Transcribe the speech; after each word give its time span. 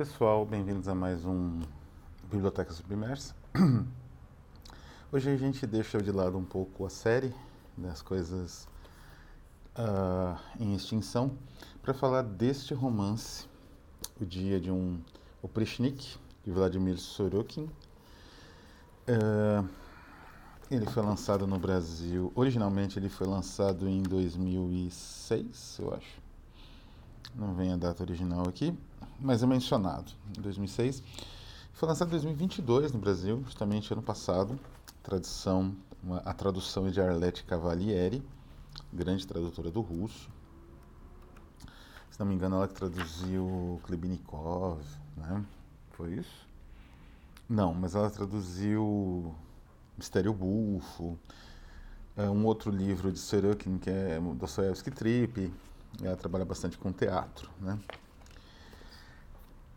pessoal, 0.00 0.46
bem-vindos 0.46 0.88
a 0.88 0.94
mais 0.94 1.26
um 1.26 1.60
Biblioteca 2.32 2.72
Submersa. 2.72 3.34
Hoje 5.12 5.28
a 5.28 5.36
gente 5.36 5.66
deixa 5.66 6.00
de 6.00 6.10
lado 6.10 6.38
um 6.38 6.42
pouco 6.42 6.86
a 6.86 6.88
série 6.88 7.34
das 7.76 8.00
coisas 8.00 8.66
uh, 9.76 10.40
em 10.58 10.74
extinção 10.74 11.36
para 11.82 11.92
falar 11.92 12.22
deste 12.22 12.72
romance, 12.72 13.46
O 14.18 14.24
Dia 14.24 14.58
de 14.58 14.70
um 14.70 14.98
Oprichnik, 15.42 16.16
de 16.42 16.50
Vladimir 16.50 16.96
Sorokin. 16.96 17.68
Uh, 19.06 19.68
ele 20.70 20.86
foi 20.86 21.02
lançado 21.02 21.46
no 21.46 21.58
Brasil, 21.58 22.32
originalmente 22.34 22.98
ele 22.98 23.10
foi 23.10 23.26
lançado 23.26 23.86
em 23.86 24.02
2006, 24.02 25.78
eu 25.78 25.92
acho. 25.92 26.22
Não 27.34 27.52
vem 27.54 27.70
a 27.70 27.76
data 27.76 28.02
original 28.02 28.48
aqui, 28.48 28.74
mas 29.20 29.42
é 29.42 29.46
mencionado, 29.46 30.12
em 30.36 30.40
2006. 30.40 31.02
Foi 31.72 31.88
lançado 31.88 32.08
em 32.08 32.10
2022 32.12 32.92
no 32.92 32.98
Brasil, 32.98 33.42
justamente 33.44 33.92
ano 33.92 34.02
passado. 34.02 34.58
Tradução, 35.02 35.74
uma, 36.02 36.18
a 36.18 36.32
tradução 36.32 36.86
é 36.86 36.90
de 36.90 37.00
Arlette 37.00 37.44
Cavalieri, 37.44 38.22
grande 38.92 39.26
tradutora 39.26 39.70
do 39.70 39.80
russo. 39.80 40.28
Se 42.10 42.18
não 42.18 42.26
me 42.26 42.34
engano, 42.34 42.56
ela 42.56 42.68
traduziu 42.68 43.80
Klebinikov, 43.84 44.80
né? 45.16 45.44
Foi 45.92 46.12
isso? 46.14 46.48
Não, 47.48 47.74
mas 47.74 47.94
ela 47.94 48.10
traduziu 48.10 49.34
Mistério 49.96 50.32
Bufo, 50.32 51.18
é 52.16 52.28
um 52.28 52.44
outro 52.44 52.70
livro 52.70 53.10
de 53.10 53.18
Sorokin, 53.18 53.78
que 53.78 53.88
é 53.88 54.20
Dostoevsky 54.20 54.90
Trip. 54.90 55.52
Ela 56.02 56.16
trabalha 56.16 56.44
bastante 56.44 56.76
com 56.76 56.92
teatro, 56.92 57.50
né? 57.60 57.78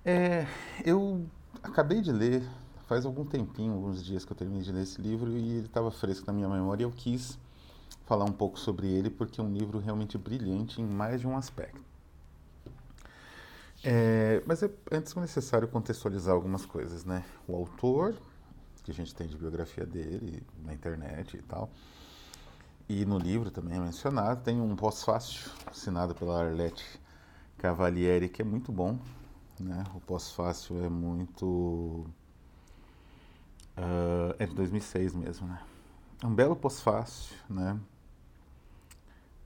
É, 0.05 0.45
eu 0.83 1.25
acabei 1.61 2.01
de 2.01 2.11
ler, 2.11 2.43
faz 2.87 3.05
algum 3.05 3.23
tempinho, 3.23 3.73
alguns 3.73 4.03
dias 4.03 4.25
que 4.25 4.33
eu 4.33 4.35
terminei 4.35 4.61
de 4.61 4.71
ler 4.71 4.83
esse 4.83 5.01
livro 5.01 5.31
e 5.31 5.57
ele 5.57 5.65
estava 5.65 5.89
fresco 5.91 6.27
na 6.27 6.33
minha 6.33 6.49
memória 6.49 6.83
eu 6.83 6.91
quis 6.91 7.39
falar 8.05 8.25
um 8.25 8.31
pouco 8.33 8.59
sobre 8.59 8.87
ele 8.87 9.09
porque 9.09 9.39
é 9.39 9.43
um 9.43 9.53
livro 9.53 9.79
realmente 9.79 10.17
brilhante 10.17 10.81
em 10.81 10.85
mais 10.85 11.21
de 11.21 11.27
um 11.27 11.37
aspecto. 11.37 11.81
É, 13.81 14.43
mas 14.45 14.61
é, 14.61 14.69
antes 14.91 15.15
é 15.15 15.19
necessário 15.21 15.67
contextualizar 15.69 16.33
algumas 16.33 16.65
coisas, 16.65 17.05
né? 17.05 17.23
O 17.47 17.55
autor, 17.55 18.15
que 18.83 18.91
a 18.91 18.93
gente 18.93 19.15
tem 19.15 19.27
de 19.27 19.37
biografia 19.37 19.85
dele 19.85 20.43
na 20.63 20.73
internet 20.73 21.37
e 21.37 21.41
tal, 21.41 21.69
e 22.89 23.05
no 23.05 23.17
livro 23.17 23.51
também 23.51 23.77
é 23.77 23.79
mencionado, 23.79 24.41
tem 24.41 24.59
um 24.59 24.75
pós-fácil 24.75 25.49
assinado 25.65 26.13
pela 26.13 26.43
Arlette 26.43 26.83
Cavalieri 27.57 28.27
que 28.27 28.41
é 28.41 28.45
muito 28.45 28.71
bom, 28.71 28.99
né? 29.59 29.83
O 29.95 29.99
pós-fácil 29.99 30.83
é 30.83 30.89
muito. 30.89 32.05
Uh, 33.75 34.35
é 34.37 34.45
de 34.45 34.53
2006 34.53 35.15
mesmo, 35.15 35.47
né? 35.47 35.61
É 36.21 36.25
um 36.25 36.33
belo 36.33 36.55
pós-fácil, 36.55 37.35
né? 37.49 37.79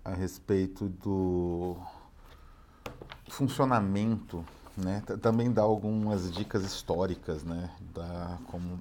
A 0.04 0.14
respeito 0.14 0.88
do 0.90 1.78
funcionamento, 3.30 4.46
né? 4.76 5.02
Também 5.22 5.52
dá 5.52 5.64
algumas 5.64 6.32
dicas 6.32 6.64
históricas, 6.64 7.44
né? 7.44 7.70
Da, 7.94 8.38
como, 8.48 8.80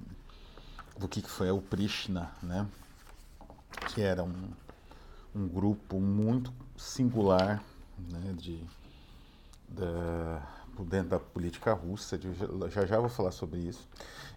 do 0.97 1.07
que 1.07 1.21
foi 1.21 1.49
o 1.51 1.61
Prishna, 1.61 2.31
né? 2.41 2.67
Que 3.93 4.01
era 4.01 4.23
um, 4.23 4.49
um 5.35 5.47
grupo 5.47 5.99
muito 5.99 6.53
singular, 6.77 7.63
né? 7.97 8.33
De, 8.37 8.63
dentro 10.83 11.09
da 11.09 11.19
política 11.19 11.73
russa, 11.73 12.19
já 12.69 12.85
já 12.85 12.99
vou 12.99 13.09
falar 13.09 13.31
sobre 13.31 13.59
isso. 13.59 13.87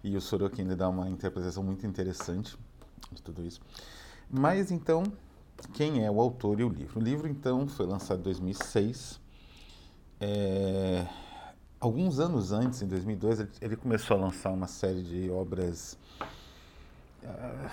E 0.03 0.15
o 0.15 0.21
Sorokin 0.21 0.67
dá 0.75 0.89
uma 0.89 1.09
interpretação 1.09 1.63
muito 1.63 1.85
interessante 1.85 2.57
de 3.11 3.21
tudo 3.21 3.45
isso. 3.45 3.61
Mas 4.29 4.71
então, 4.71 5.03
quem 5.73 6.05
é 6.05 6.09
o 6.09 6.19
autor 6.19 6.59
e 6.59 6.63
o 6.63 6.69
livro? 6.69 6.99
O 6.99 7.03
livro 7.03 7.27
então 7.27 7.67
foi 7.67 7.85
lançado 7.85 8.19
em 8.19 8.23
2006. 8.23 9.19
É, 10.19 11.05
alguns 11.79 12.19
anos 12.19 12.51
antes, 12.51 12.81
em 12.81 12.87
2002, 12.87 13.39
ele, 13.39 13.49
ele, 13.61 13.75
começou 13.75 14.17
a 14.17 14.19
lançar 14.19 14.51
uma 14.51 14.67
série 14.67 15.03
de 15.03 15.29
obras. 15.29 15.97
Uh, 17.23 17.69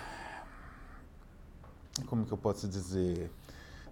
como 2.07 2.25
que 2.27 2.33
eu 2.33 2.39
posso 2.39 2.67
dizer? 2.69 3.31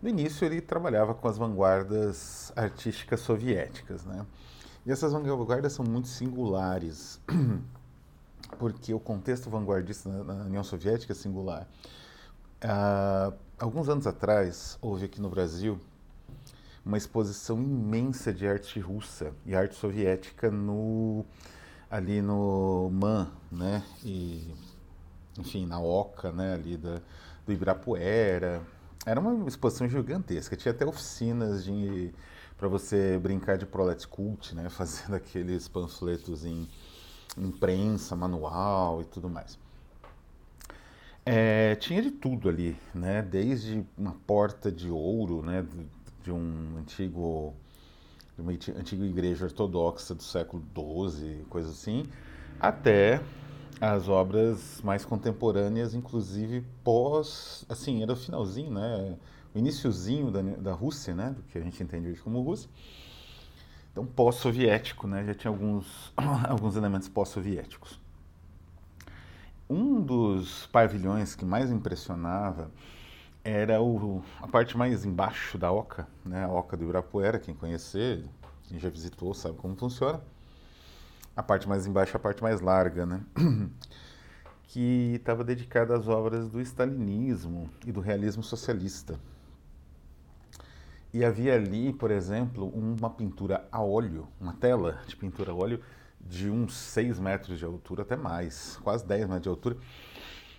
No 0.02 0.08
início 0.08 0.44
ele 0.44 0.60
trabalhava 0.60 1.14
com 1.14 1.28
as 1.28 1.38
vanguardas 1.38 2.52
artísticas 2.54 3.20
soviéticas, 3.20 4.04
né? 4.04 4.24
E 4.86 4.92
essas 4.92 5.12
vanguardas 5.12 5.72
são 5.72 5.84
muito 5.84 6.06
singulares, 6.06 7.20
porque 8.56 8.94
o 8.94 9.00
contexto 9.00 9.50
vanguardista 9.50 10.08
na, 10.08 10.44
União 10.44 10.62
Soviética 10.62 11.12
é 11.12 11.16
singular. 11.16 11.66
Uh, 12.62 13.36
alguns 13.58 13.88
anos 13.88 14.06
atrás, 14.06 14.78
houve 14.80 15.06
aqui 15.06 15.20
no 15.20 15.28
Brasil 15.28 15.80
uma 16.84 16.96
exposição 16.96 17.60
imensa 17.60 18.32
de 18.32 18.46
arte 18.46 18.78
russa 18.78 19.32
e 19.44 19.56
arte 19.56 19.74
soviética 19.74 20.52
no 20.52 21.24
ali 21.90 22.22
no 22.22 22.88
MAN, 22.92 23.32
né? 23.50 23.82
E, 24.04 24.54
enfim, 25.36 25.66
na 25.66 25.80
Oca, 25.80 26.30
né? 26.30 26.54
Ali 26.54 26.76
da, 26.76 27.00
do 27.44 27.52
Ibirapuera. 27.52 28.62
Era 29.04 29.18
uma 29.18 29.48
exposição 29.48 29.88
gigantesca. 29.88 30.56
Tinha 30.56 30.72
até 30.72 30.86
oficinas 30.86 31.64
de 31.64 32.14
para 32.56 32.68
você 32.68 33.18
brincar 33.18 33.58
de 33.58 33.66
prolet 33.66 34.06
cult, 34.06 34.54
né, 34.54 34.68
fazendo 34.70 35.14
aqueles 35.14 35.68
panfletos 35.68 36.44
em 36.44 36.68
imprensa, 37.36 38.16
manual 38.16 39.02
e 39.02 39.04
tudo 39.04 39.28
mais. 39.28 39.58
É, 41.24 41.74
tinha 41.74 42.00
de 42.00 42.10
tudo 42.10 42.48
ali, 42.48 42.76
né, 42.94 43.20
desde 43.20 43.84
uma 43.98 44.14
porta 44.26 44.70
de 44.70 44.90
ouro, 44.90 45.42
né, 45.42 45.66
de 46.22 46.30
um 46.30 46.76
antigo 46.78 47.54
de 48.36 48.42
uma 48.42 48.52
antiga 48.52 49.04
igreja 49.04 49.46
ortodoxa 49.46 50.14
do 50.14 50.22
século 50.22 50.62
XII, 50.74 51.46
coisa 51.48 51.70
assim, 51.70 52.06
até 52.60 53.20
as 53.80 54.08
obras 54.08 54.80
mais 54.82 55.04
contemporâneas, 55.04 55.94
inclusive 55.94 56.64
pós, 56.82 57.64
assim, 57.68 58.02
era 58.02 58.12
o 58.12 58.16
finalzinho, 58.16 58.70
né? 58.70 59.16
o 59.54 59.58
iníciozinho 59.58 60.30
da, 60.30 60.42
da 60.42 60.72
Rússia, 60.72 61.14
né, 61.14 61.30
do 61.30 61.42
que 61.44 61.56
a 61.56 61.60
gente 61.62 61.82
entende 61.82 62.08
hoje 62.08 62.20
como 62.20 62.42
Rússia. 62.42 62.68
Então, 63.90 64.04
pós-soviético, 64.04 65.06
né, 65.06 65.24
já 65.24 65.34
tinha 65.34 65.50
alguns, 65.50 66.12
alguns 66.46 66.76
elementos 66.76 67.08
pós-soviéticos. 67.08 67.98
Um 69.68 70.00
dos 70.00 70.66
pavilhões 70.66 71.34
que 71.34 71.44
mais 71.44 71.70
impressionava 71.70 72.70
era 73.42 73.80
o, 73.80 74.22
a 74.40 74.46
parte 74.46 74.76
mais 74.76 75.04
embaixo 75.04 75.56
da 75.56 75.72
Oca, 75.72 76.06
né, 76.24 76.44
a 76.44 76.48
Oca 76.48 76.76
do 76.76 76.84
Ibirapuera, 76.84 77.38
quem 77.38 77.54
conhecer, 77.54 78.24
quem 78.64 78.78
já 78.78 78.90
visitou 78.90 79.32
sabe 79.32 79.56
como 79.56 79.74
funciona. 79.74 80.20
A 81.36 81.42
parte 81.42 81.68
mais 81.68 81.86
embaixo 81.86 82.16
a 82.16 82.20
parte 82.20 82.42
mais 82.42 82.60
larga, 82.60 83.04
né? 83.04 83.20
que 84.68 85.14
estava 85.16 85.44
dedicada 85.44 85.94
às 85.94 86.08
obras 86.08 86.48
do 86.48 86.60
stalinismo 86.60 87.70
e 87.86 87.92
do 87.92 88.00
realismo 88.00 88.42
socialista. 88.42 89.20
E 91.12 91.24
havia 91.24 91.54
ali, 91.54 91.92
por 91.92 92.10
exemplo, 92.10 92.68
uma 92.68 93.08
pintura 93.08 93.66
a 93.70 93.82
óleo, 93.82 94.26
uma 94.40 94.54
tela 94.54 94.98
de 95.06 95.16
pintura 95.16 95.52
a 95.52 95.54
óleo 95.54 95.80
de 96.20 96.50
uns 96.50 96.74
6 96.74 97.18
metros 97.18 97.58
de 97.58 97.64
altura, 97.64 98.02
até 98.02 98.16
mais, 98.16 98.78
quase 98.82 99.06
10 99.06 99.26
metros 99.26 99.42
de 99.42 99.48
altura, 99.48 99.76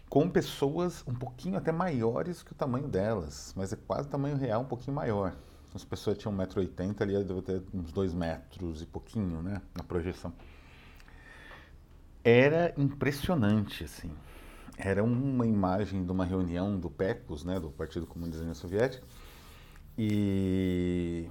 com 0.09 0.29
pessoas 0.29 1.03
um 1.05 1.13
pouquinho 1.13 1.57
até 1.57 1.71
maiores 1.71 2.41
que 2.41 2.53
o 2.53 2.55
tamanho 2.55 2.88
delas, 2.88 3.53
mas 3.57 3.73
é 3.73 3.75
quase 3.75 4.07
o 4.07 4.11
tamanho 4.11 4.38
real, 4.38 4.61
um 4.61 4.65
pouquinho 4.65 4.95
maior. 4.95 5.35
As 5.75 5.83
pessoas 5.83 6.17
tinham 6.17 6.35
1,80m, 6.35 7.01
ali 7.01 7.23
deve 7.23 7.41
ter 7.41 7.61
uns 7.73 7.91
2 7.91 8.13
metros 8.13 8.81
e 8.81 8.85
pouquinho, 8.85 9.41
né, 9.41 9.61
na 9.75 9.83
projeção. 9.83 10.33
Era 12.29 12.74
impressionante, 12.75 13.85
assim. 13.85 14.12
Era 14.77 15.01
uma 15.01 15.47
imagem 15.47 16.06
de 16.06 16.12
uma 16.12 16.25
reunião 16.25 16.77
do 16.77 16.89
PECOS, 16.89 17.45
né, 17.45 17.57
do 17.57 17.69
Partido 17.71 18.06
Comunista 18.06 18.39
da 18.39 18.41
União 18.44 18.53
Soviética, 18.53 19.01
e 19.97 21.29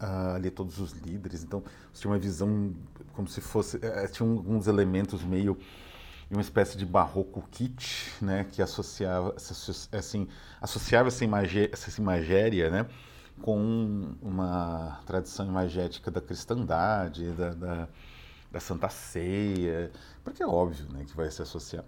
ah, 0.00 0.34
ali 0.36 0.50
todos 0.50 0.78
os 0.78 0.92
líderes, 0.92 1.44
então 1.44 1.62
tinha 1.92 2.10
uma 2.10 2.18
visão 2.18 2.74
como 3.12 3.28
se 3.28 3.42
fosse, 3.42 3.78
eh, 3.82 4.06
tinha 4.08 4.26
alguns 4.26 4.66
elementos 4.66 5.22
meio 5.22 5.58
uma 6.30 6.40
espécie 6.40 6.78
de 6.78 6.86
barroco 6.86 7.46
kit, 7.50 8.10
né, 8.22 8.44
que 8.44 8.62
associava, 8.62 9.34
assim, 9.92 10.26
associava 10.58 11.08
essa, 11.08 11.22
imagé 11.24 11.68
essa 11.70 12.00
imagéria, 12.00 12.70
né, 12.70 12.86
com 13.42 14.16
uma 14.22 15.00
tradição 15.06 15.46
imagética 15.46 16.10
da 16.10 16.20
cristandade, 16.22 17.30
da, 17.32 17.50
da, 17.50 17.88
da 18.50 18.60
Santa 18.60 18.88
Ceia, 18.88 19.90
porque 20.24 20.42
é 20.42 20.46
óbvio, 20.46 20.86
né, 20.92 21.04
que 21.04 21.16
vai 21.16 21.30
se 21.30 21.42
associar. 21.42 21.84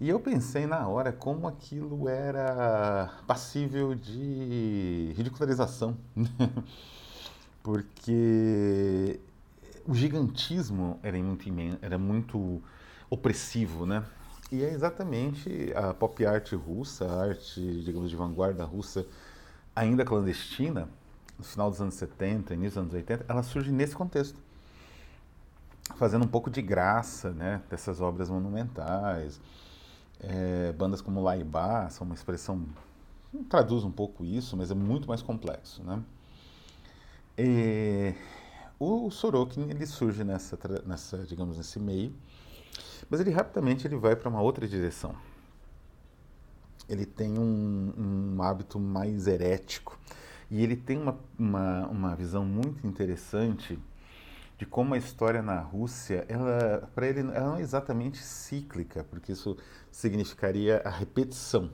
E 0.00 0.08
eu 0.08 0.18
pensei 0.18 0.66
na 0.66 0.88
hora 0.88 1.12
como 1.12 1.46
aquilo 1.46 2.08
era 2.08 3.10
passível 3.26 3.94
de 3.94 5.12
ridicularização. 5.14 5.94
porque 7.62 9.20
o 9.86 9.94
gigantismo 9.94 10.98
era 11.02 11.18
muito, 11.18 11.78
era 11.82 11.98
muito 11.98 12.62
opressivo, 13.08 13.86
né? 13.86 14.04
E 14.50 14.64
é 14.64 14.72
exatamente 14.72 15.72
a 15.76 15.94
pop 15.94 16.24
art 16.26 16.52
russa, 16.52 17.06
a 17.06 17.22
arte, 17.28 17.60
digamos, 17.82 18.10
de 18.10 18.16
vanguarda 18.16 18.64
russa, 18.64 19.06
ainda 19.74 20.04
clandestina, 20.04 20.88
no 21.38 21.44
final 21.44 21.70
dos 21.70 21.80
anos 21.80 21.94
70, 21.94 22.54
início 22.54 22.70
dos 22.70 22.78
anos 22.78 22.94
80, 22.94 23.26
ela 23.28 23.42
surge 23.42 23.70
nesse 23.70 23.94
contexto. 23.94 24.38
Fazendo 25.96 26.24
um 26.24 26.28
pouco 26.28 26.50
de 26.50 26.62
graça 26.62 27.30
né, 27.32 27.62
dessas 27.68 28.00
obras 28.00 28.30
monumentais. 28.30 29.40
É, 30.20 30.72
bandas 30.72 31.00
como 31.00 31.22
Laibá 31.22 31.88
são 31.88 32.06
uma 32.06 32.14
expressão, 32.14 32.66
traduz 33.48 33.84
um 33.84 33.90
pouco 33.90 34.24
isso, 34.24 34.56
mas 34.56 34.70
é 34.70 34.74
muito 34.74 35.08
mais 35.08 35.22
complexo. 35.22 35.82
Né? 35.82 36.02
E, 37.38 38.14
o 38.78 39.10
Sorokin 39.10 39.68
ele 39.68 39.86
surge 39.86 40.24
nessa, 40.24 40.58
nessa, 40.86 41.18
digamos, 41.18 41.58
nesse 41.58 41.78
meio, 41.78 42.14
mas 43.10 43.20
ele 43.20 43.30
rapidamente 43.30 43.86
ele 43.86 43.96
vai 43.96 44.16
para 44.16 44.28
uma 44.28 44.40
outra 44.40 44.66
direção. 44.66 45.14
Ele 46.88 47.04
tem 47.04 47.38
um, 47.38 48.34
um 48.36 48.42
hábito 48.42 48.80
mais 48.80 49.26
herético 49.26 49.98
e 50.50 50.62
ele 50.62 50.76
tem 50.76 50.98
uma, 50.98 51.18
uma, 51.38 51.86
uma 51.88 52.16
visão 52.16 52.44
muito 52.44 52.86
interessante 52.86 53.78
de 54.60 54.66
como 54.66 54.92
a 54.92 54.98
história 54.98 55.40
na 55.40 55.58
Rússia, 55.58 56.26
ela 56.28 56.86
para 56.94 57.06
ele 57.06 57.20
ela 57.20 57.46
não 57.48 57.56
é 57.56 57.62
exatamente 57.62 58.18
cíclica, 58.18 59.02
porque 59.04 59.32
isso 59.32 59.56
significaria 59.90 60.82
a 60.84 60.90
repetição. 60.90 61.70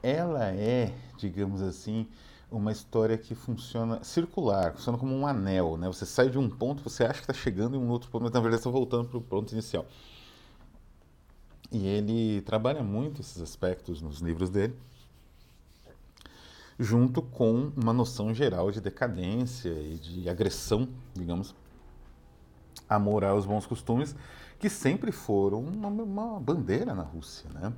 Ela 0.00 0.46
é, 0.52 0.94
digamos 1.18 1.60
assim, 1.60 2.06
uma 2.48 2.70
história 2.70 3.18
que 3.18 3.34
funciona 3.34 4.04
circular, 4.04 4.74
funciona 4.74 4.96
como 4.96 5.16
um 5.16 5.26
anel, 5.26 5.76
né? 5.76 5.88
Você 5.88 6.06
sai 6.06 6.30
de 6.30 6.38
um 6.38 6.48
ponto, 6.48 6.80
você 6.80 7.02
acha 7.02 7.14
que 7.14 7.28
está 7.28 7.32
chegando 7.32 7.74
em 7.74 7.80
um 7.80 7.88
outro 7.88 8.08
ponto, 8.08 8.22
mas 8.22 8.30
na 8.30 8.38
verdade 8.38 8.60
está 8.60 8.70
voltando 8.70 9.08
para 9.08 9.18
o 9.18 9.20
ponto 9.20 9.50
inicial. 9.50 9.84
E 11.72 11.88
ele 11.88 12.40
trabalha 12.42 12.84
muito 12.84 13.20
esses 13.20 13.42
aspectos 13.42 14.00
nos 14.00 14.20
livros 14.20 14.48
dele, 14.48 14.76
junto 16.78 17.20
com 17.20 17.72
uma 17.76 17.92
noção 17.92 18.32
geral 18.32 18.70
de 18.70 18.80
decadência 18.80 19.70
e 19.70 19.98
de 19.98 20.28
agressão, 20.28 20.88
digamos, 21.12 21.52
e 22.88 23.24
aos 23.24 23.46
bons 23.46 23.66
costumes, 23.66 24.14
que 24.58 24.70
sempre 24.70 25.12
foram 25.12 25.60
uma, 25.60 25.88
uma 25.88 26.40
bandeira 26.40 26.94
na 26.94 27.02
Rússia, 27.02 27.48
né? 27.52 27.72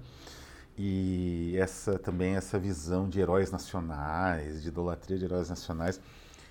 e 0.78 1.56
essa 1.58 1.98
também 1.98 2.36
essa 2.36 2.58
visão 2.58 3.08
de 3.08 3.18
heróis 3.18 3.50
nacionais, 3.50 4.62
de 4.62 4.68
idolatria 4.68 5.18
de 5.18 5.24
heróis 5.24 5.48
nacionais, 5.48 6.00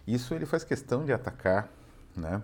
isso 0.06 0.34
ele 0.34 0.46
faz 0.46 0.66
questão 0.66 1.06
de 1.06 1.14
atacar, 1.14 1.70
né? 2.16 2.44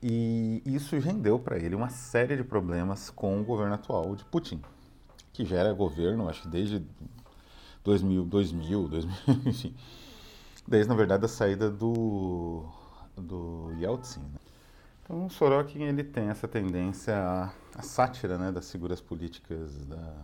E 0.00 0.62
isso 0.64 0.96
rendeu 0.98 1.38
para 1.38 1.56
ele 1.56 1.74
uma 1.74 1.88
série 1.88 2.36
de 2.36 2.44
problemas 2.44 3.10
com 3.10 3.40
o 3.40 3.44
governo 3.44 3.74
atual 3.74 4.14
de 4.14 4.24
Putin, 4.24 4.60
que 5.32 5.44
já 5.44 5.56
era 5.56 5.72
governo, 5.72 6.28
acho 6.28 6.42
que 6.42 6.48
desde 6.48 6.84
2000, 7.84 8.24
2000, 8.24 8.88
2000 8.88 9.16
enfim, 9.46 9.74
desde 10.66 10.88
na 10.88 10.94
verdade 10.94 11.24
a 11.24 11.28
saída 11.28 11.68
do 11.68 12.64
do 13.16 13.72
Yeltsin. 13.78 14.20
Né? 14.20 14.38
Então, 15.12 15.28
Sorokin 15.28 15.82
ele 15.82 16.02
tem 16.02 16.28
essa 16.28 16.48
tendência 16.48 17.14
à, 17.14 17.52
à 17.74 17.82
sátira, 17.82 18.38
né, 18.38 18.50
das 18.50 18.72
figuras 18.72 18.98
políticas 18.98 19.84
da 19.84 20.16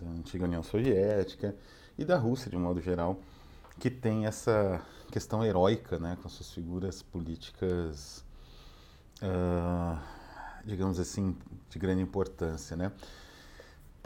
da 0.00 0.08
antiga 0.08 0.44
União 0.44 0.62
Soviética 0.62 1.54
e 1.98 2.04
da 2.04 2.16
Rússia 2.16 2.50
de 2.50 2.56
um 2.56 2.60
modo 2.60 2.80
geral, 2.80 3.18
que 3.78 3.90
tem 3.90 4.26
essa 4.26 4.82
questão 5.10 5.44
heróica, 5.44 5.98
né, 5.98 6.16
com 6.22 6.28
suas 6.28 6.50
figuras 6.50 7.02
políticas, 7.02 8.24
uh, 9.22 9.98
digamos 10.64 10.98
assim, 10.98 11.36
de 11.68 11.78
grande 11.78 12.02
importância, 12.02 12.76
né. 12.76 12.90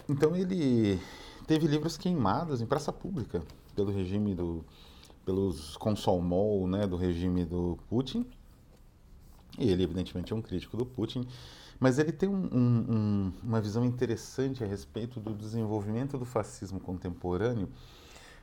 Então 0.08 0.34
ele 0.34 1.00
teve 1.46 1.66
livros 1.66 1.96
queimados 1.96 2.60
em 2.60 2.66
praça 2.66 2.92
pública 2.92 3.42
pelo 3.74 3.92
regime 3.92 4.34
do, 4.34 4.64
pelos 5.24 5.76
consolmol, 5.76 6.66
né, 6.66 6.86
do 6.86 6.96
regime 6.96 7.44
do 7.44 7.78
Putin. 7.88 8.26
E 9.58 9.68
ele 9.70 9.82
evidentemente 9.82 10.32
é 10.32 10.36
um 10.36 10.42
crítico 10.42 10.76
do 10.76 10.86
Putin 10.86 11.26
mas 11.80 11.98
ele 11.98 12.10
tem 12.10 12.28
um, 12.28 12.48
um, 12.52 13.32
uma 13.42 13.60
visão 13.60 13.84
interessante 13.84 14.64
a 14.64 14.66
respeito 14.66 15.20
do 15.20 15.32
desenvolvimento 15.32 16.18
do 16.18 16.24
fascismo 16.24 16.80
contemporâneo 16.80 17.68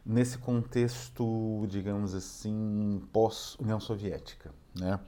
nesse 0.05 0.37
contexto, 0.37 1.65
digamos 1.67 2.13
assim, 2.13 3.01
pós-União 3.11 3.79
Soviética. 3.79 4.51
Né? 4.73 4.99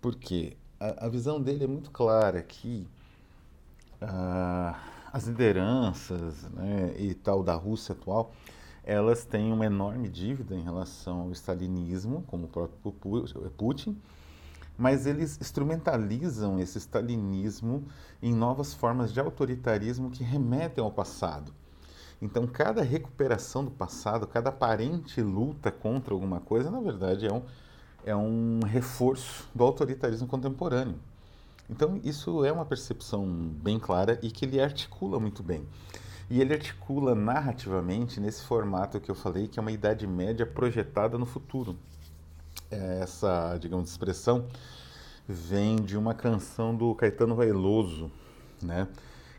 Porque 0.00 0.56
a, 0.80 1.06
a, 1.06 1.08
visão 1.08 1.40
dele 1.40 1.64
é 1.64 1.66
muito 1.66 1.90
clara 1.90 2.42
que 2.42 2.88
uh, 4.00 4.74
as 5.12 5.26
lideranças 5.26 6.44
né, 6.50 6.94
e 6.98 7.12
tal 7.14 7.42
da 7.42 7.54
Rússia 7.54 7.92
atual 7.92 8.32
elas 8.82 9.24
têm 9.24 9.52
uma 9.52 9.66
enorme 9.66 10.08
dívida 10.08 10.54
em 10.54 10.62
relação 10.62 11.22
ao 11.22 11.32
stalinismo, 11.32 12.22
como 12.28 12.44
o 12.44 12.48
próprio 12.48 12.92
Putin, 13.50 14.00
mas 14.76 15.06
eles 15.06 15.38
instrumentalizam 15.40 16.58
esse 16.58 16.78
stalinismo 16.78 17.84
em 18.22 18.34
novas 18.34 18.74
formas 18.74 19.12
de 19.12 19.20
autoritarismo 19.20 20.10
que 20.10 20.22
remetem 20.22 20.82
ao 20.82 20.90
passado. 20.90 21.52
Então, 22.20 22.46
cada 22.46 22.82
recuperação 22.82 23.64
do 23.64 23.70
passado, 23.70 24.26
cada 24.26 24.48
aparente 24.48 25.20
luta 25.20 25.70
contra 25.70 26.14
alguma 26.14 26.40
coisa, 26.40 26.70
na 26.70 26.80
verdade, 26.80 27.26
é 27.26 27.32
um, 27.32 27.42
é 28.04 28.16
um 28.16 28.60
reforço 28.64 29.48
do 29.54 29.62
autoritarismo 29.64 30.26
contemporâneo. 30.26 30.98
Então, 31.68 32.00
isso 32.04 32.44
é 32.44 32.52
uma 32.52 32.64
percepção 32.64 33.26
bem 33.26 33.78
clara 33.78 34.18
e 34.22 34.30
que 34.30 34.44
ele 34.44 34.60
articula 34.60 35.18
muito 35.18 35.42
bem. 35.42 35.66
E 36.30 36.40
ele 36.40 36.54
articula 36.54 37.14
narrativamente 37.14 38.18
nesse 38.18 38.42
formato 38.44 39.00
que 39.00 39.10
eu 39.10 39.14
falei, 39.14 39.46
que 39.46 39.58
é 39.58 39.62
uma 39.62 39.72
Idade 39.72 40.06
Média 40.06 40.46
projetada 40.46 41.18
no 41.18 41.26
futuro. 41.26 41.76
É, 42.70 43.00
essa, 43.02 43.56
digamos, 43.58 43.90
expressão 43.90 44.46
vem 45.28 45.76
de 45.76 45.96
uma 45.96 46.14
canção 46.14 46.74
do 46.74 46.94
Caetano 46.94 47.36
Veloso, 47.36 48.10
né? 48.62 48.88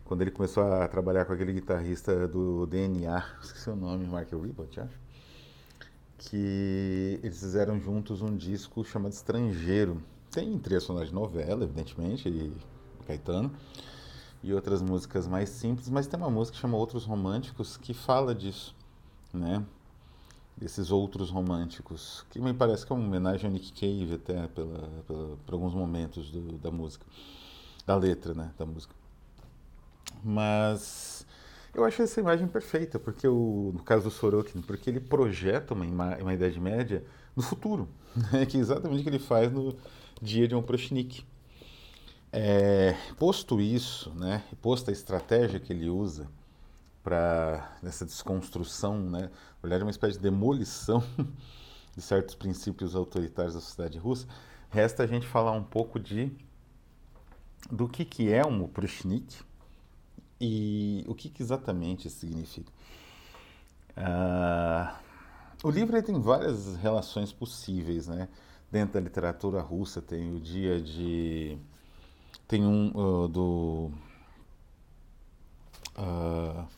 Quando 0.06 0.22
ele 0.22 0.32
começou 0.32 0.64
a 0.64 0.88
trabalhar 0.88 1.26
com 1.26 1.34
aquele 1.34 1.52
guitarrista 1.52 2.28
do 2.28 2.66
DNA, 2.66 3.26
esqueci 3.44 3.70
o 3.70 3.76
nome, 3.76 4.06
Mark 4.08 4.32
Ribot, 4.32 4.80
acho. 4.80 5.00
Que 6.18 7.20
eles 7.22 7.40
fizeram 7.40 7.80
juntos 7.80 8.22
um 8.22 8.36
disco 8.36 8.84
chamado 8.86 9.12
Estrangeiro. 9.12 10.02
Tem 10.32 10.58
trilha 10.58 10.80
sonora 10.80 11.06
de 11.06 11.14
novela, 11.14 11.64
evidentemente, 11.64 12.30
e 12.30 12.54
Caetano, 13.06 13.52
e 14.44 14.54
outras 14.54 14.82
músicas 14.82 15.28
mais 15.28 15.50
simples, 15.50 15.90
mas 15.90 16.08
tem 16.08 16.20
uma 16.20 16.30
música 16.30 16.56
que 16.56 16.62
chama 16.62 16.78
Outros 16.78 17.06
Românticos 17.06 17.78
que 17.78 17.94
fala 17.94 18.34
disso, 18.36 18.76
né? 19.34 19.66
Desses 20.58 20.90
outros 20.92 21.30
românticos, 21.30 22.26
que 22.32 22.40
me 22.40 22.54
parece 22.54 22.86
que 22.86 22.92
é 22.92 22.96
uma 22.96 23.06
homenagem 23.06 23.46
ao 23.46 23.54
Nick 23.54 23.72
Cave 23.72 24.16
até 24.16 24.48
pela, 24.48 24.90
pela, 25.06 25.38
por 25.46 25.54
alguns 25.54 25.74
momentos 25.74 26.32
do, 26.32 26.58
da 26.58 26.72
música, 26.72 27.06
da 27.86 27.96
letra, 27.96 28.34
né, 28.34 28.52
da 28.58 28.66
música. 28.66 28.94
Mas 30.24 31.26
eu 31.74 31.86
acho 31.86 32.02
essa 32.02 32.20
imagem 32.20 32.48
perfeita, 32.48 32.98
porque 32.98 33.28
o, 33.28 33.72
no 33.74 33.84
caso 33.84 34.06
do 34.06 34.12
Sorokin, 34.12 34.62
porque 34.62 34.90
ele 34.90 35.00
projeta 35.00 35.76
uma, 35.76 35.86
uma 36.18 36.34
Idade 36.34 36.60
Média 36.60 37.04
no 37.36 37.44
futuro, 37.44 37.88
né, 38.34 38.46
que 38.48 38.58
é 38.58 38.60
exatamente 38.60 39.02
o 39.02 39.04
que 39.04 39.10
ele 39.10 39.20
faz 39.20 39.52
no 39.52 39.76
dia 40.20 40.48
de 40.48 40.56
um 40.56 40.62
Prochnik. 40.62 41.24
É, 42.32 42.96
posto 43.18 43.62
isso, 43.62 44.12
né, 44.16 44.44
posto 44.60 44.90
a 44.90 44.92
estratégia 44.92 45.60
que 45.60 45.72
ele 45.72 45.88
usa, 45.88 46.28
para 47.08 47.80
essa 47.82 48.06
desconstrução, 48.06 49.00
né? 49.00 49.22
na 49.22 49.30
verdade, 49.62 49.82
uma 49.82 49.92
espécie 49.92 50.18
de 50.18 50.24
demolição 50.24 51.02
de 51.96 52.02
certos 52.02 52.36
princípios 52.36 52.98
autoritários 52.98 53.54
da 53.54 53.62
sociedade 53.62 53.98
russa, 53.98 54.28
resta 54.70 55.04
a 55.04 55.08
gente 55.08 55.26
falar 55.26 55.54
um 55.54 55.64
pouco 55.64 56.02
de 56.02 56.30
do 57.72 57.88
que, 57.88 58.04
que 58.04 58.34
é 58.34 58.46
um 58.46 58.68
Prushnik 58.68 59.40
e 60.40 61.06
o 61.08 61.16
que, 61.16 61.30
que 61.30 61.42
exatamente 61.42 62.10
significa. 62.10 62.70
Uh, 63.96 64.94
o 65.64 65.72
livro 65.72 66.04
tem 66.04 66.20
várias 66.20 66.76
relações 66.76 67.32
possíveis, 67.32 68.08
né? 68.10 68.28
Dentro 68.70 68.96
da 68.96 69.00
literatura 69.00 69.62
russa 69.62 70.02
tem 70.02 70.36
o 70.36 70.42
dia 70.42 70.82
de... 70.82 71.58
tem 72.50 72.66
um 72.66 72.90
uh, 72.90 73.28
do... 73.30 73.92
Uh, 75.98 76.77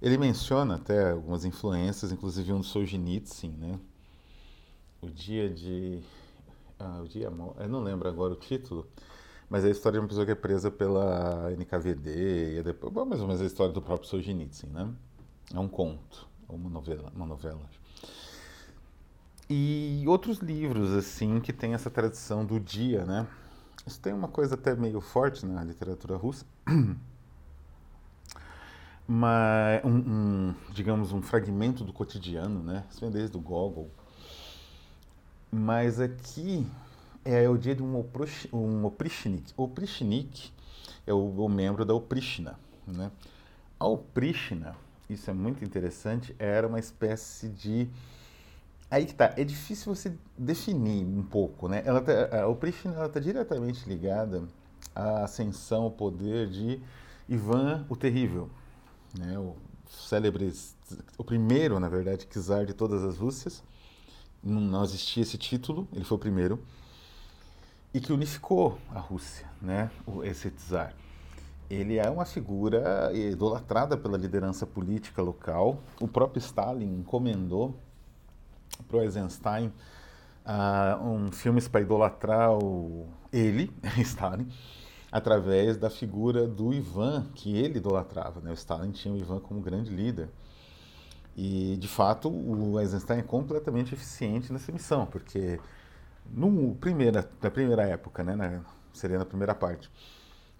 ele 0.00 0.16
menciona 0.16 0.76
até 0.76 1.10
algumas 1.10 1.44
influências, 1.44 2.10
inclusive 2.10 2.52
um 2.52 2.60
do 2.60 2.66
Solzhenitsyn, 2.66 3.50
né? 3.50 3.78
O 5.02 5.08
dia 5.08 5.48
de... 5.48 6.02
Ah, 6.78 7.00
o 7.02 7.08
dia... 7.08 7.30
Eu 7.58 7.68
não 7.68 7.82
lembro 7.82 8.08
agora 8.08 8.32
o 8.32 8.36
título, 8.36 8.86
mas 9.48 9.64
é 9.64 9.68
a 9.68 9.70
história 9.70 9.98
de 9.98 10.04
uma 10.04 10.08
pessoa 10.08 10.24
que 10.24 10.32
é 10.32 10.34
presa 10.34 10.70
pela 10.70 11.50
NKVD, 11.52 12.54
e 12.54 12.58
é 12.58 12.62
depois, 12.62 12.92
mais 13.06 13.20
ou 13.20 13.26
menos 13.26 13.42
a 13.42 13.46
história 13.46 13.72
do 13.72 13.82
próprio 13.82 14.08
Solzhenitsyn, 14.08 14.70
né? 14.70 14.90
É 15.52 15.58
um 15.58 15.68
conto, 15.68 16.28
uma 16.48 16.70
novela, 16.70 17.12
uma 17.14 17.26
novela. 17.26 17.60
E 19.48 20.04
outros 20.06 20.38
livros, 20.38 20.92
assim, 20.92 21.40
que 21.40 21.52
tem 21.52 21.74
essa 21.74 21.90
tradição 21.90 22.46
do 22.46 22.60
dia, 22.60 23.04
né? 23.04 23.26
Isso 23.84 24.00
tem 24.00 24.12
uma 24.12 24.28
coisa 24.28 24.54
até 24.54 24.76
meio 24.76 25.00
forte 25.00 25.44
na 25.44 25.64
literatura 25.64 26.16
russa. 26.16 26.46
Mas, 29.12 29.84
um, 29.84 29.96
um, 29.96 30.54
digamos, 30.72 31.12
um 31.12 31.20
fragmento 31.20 31.82
do 31.82 31.92
cotidiano, 31.92 32.62
né? 32.62 32.84
Isso 32.88 33.00
vem 33.00 33.10
desde 33.10 33.36
o 33.36 33.40
Gogol. 33.40 33.90
Mas 35.50 35.98
aqui 35.98 36.64
é 37.24 37.48
o 37.48 37.58
dia 37.58 37.74
de 37.74 37.82
um, 37.82 38.04
um 38.52 38.84
oprichnik. 38.84 39.52
O 39.56 39.64
oprichnik 39.64 40.52
é 41.04 41.12
o, 41.12 41.16
o, 41.16 41.48
membro 41.48 41.84
da 41.84 41.92
Oprishna, 41.92 42.56
né? 42.86 43.10
A 43.80 43.86
Oprishna, 43.88 44.76
isso 45.08 45.28
é 45.28 45.32
muito 45.32 45.64
interessante, 45.64 46.32
era 46.38 46.68
uma 46.68 46.78
espécie 46.78 47.48
de 47.48 47.88
Aí 48.88 49.06
que 49.06 49.14
tá, 49.14 49.34
é 49.36 49.42
difícil 49.42 49.92
você 49.92 50.16
definir 50.38 51.04
um 51.04 51.24
pouco, 51.24 51.66
né? 51.66 51.82
Ela 51.84 52.00
tá, 52.00 52.42
a 52.42 52.46
Oprishna 52.46 53.06
está 53.06 53.18
diretamente 53.18 53.88
ligada 53.88 54.44
à 54.94 55.24
ascensão 55.24 55.82
ao 55.82 55.90
poder 55.90 56.48
de 56.48 56.80
Ivan 57.28 57.84
o 57.88 57.96
Terrível, 57.96 58.48
né? 59.18 59.38
O 59.38 59.56
célebre, 59.88 60.52
o 61.18 61.24
primeiro, 61.24 61.78
na 61.80 61.88
verdade, 61.88 62.26
czar 62.26 62.66
de 62.66 62.72
todas 62.72 63.02
as 63.02 63.16
Rússias. 63.16 63.62
Não, 64.42 64.82
existia 64.82 65.22
esse 65.22 65.36
título, 65.36 65.86
ele 65.92 66.04
foi 66.04 66.16
o 66.16 66.20
primeiro 66.20 66.58
e 67.92 68.00
que 68.00 68.12
unificou 68.12 68.78
a 68.94 68.98
Rússia, 68.98 69.46
né? 69.60 69.90
Esse 70.22 70.50
czar. 70.50 70.94
Ele 71.68 71.98
é 71.98 72.10
uma 72.10 72.24
figura 72.24 73.10
idolatrada 73.12 73.96
pela 73.96 74.16
liderança 74.16 74.66
política 74.66 75.22
local. 75.22 75.80
O 76.00 76.08
próprio 76.08 76.40
Stalin 76.40 76.98
encomendou 76.98 77.76
para 78.88 78.96
o 78.96 79.02
Eisenstein 79.02 79.72
uh, 80.46 81.04
um 81.04 81.30
filme 81.30 81.60
para 81.62 81.80
idolatrar 81.80 82.52
o, 82.52 83.06
ele, 83.32 83.72
Stalin, 83.98 84.48
através 85.10 85.76
da 85.76 85.90
figura 85.90 86.46
do 86.46 86.72
Ivan, 86.72 87.26
que 87.34 87.56
ele 87.56 87.78
idolatrava. 87.78 88.40
Né? 88.40 88.50
O 88.50 88.54
Stalin 88.54 88.92
tinha 88.92 89.12
o 89.12 89.16
Ivan 89.16 89.40
como 89.40 89.60
grande 89.60 89.90
líder. 89.90 90.28
E, 91.36 91.76
de 91.78 91.88
fato, 91.88 92.28
o 92.28 92.78
Eisenstein 92.78 93.20
é 93.20 93.22
completamente 93.22 93.94
eficiente 93.94 94.52
nessa 94.52 94.70
missão, 94.70 95.06
porque 95.06 95.60
no 96.32 96.74
primeira, 96.74 97.28
na 97.40 97.50
primeira 97.50 97.82
época, 97.82 98.22
né, 98.22 98.34
na, 98.34 98.62
seria 98.92 99.18
na 99.18 99.24
primeira 99.24 99.54
parte, 99.54 99.90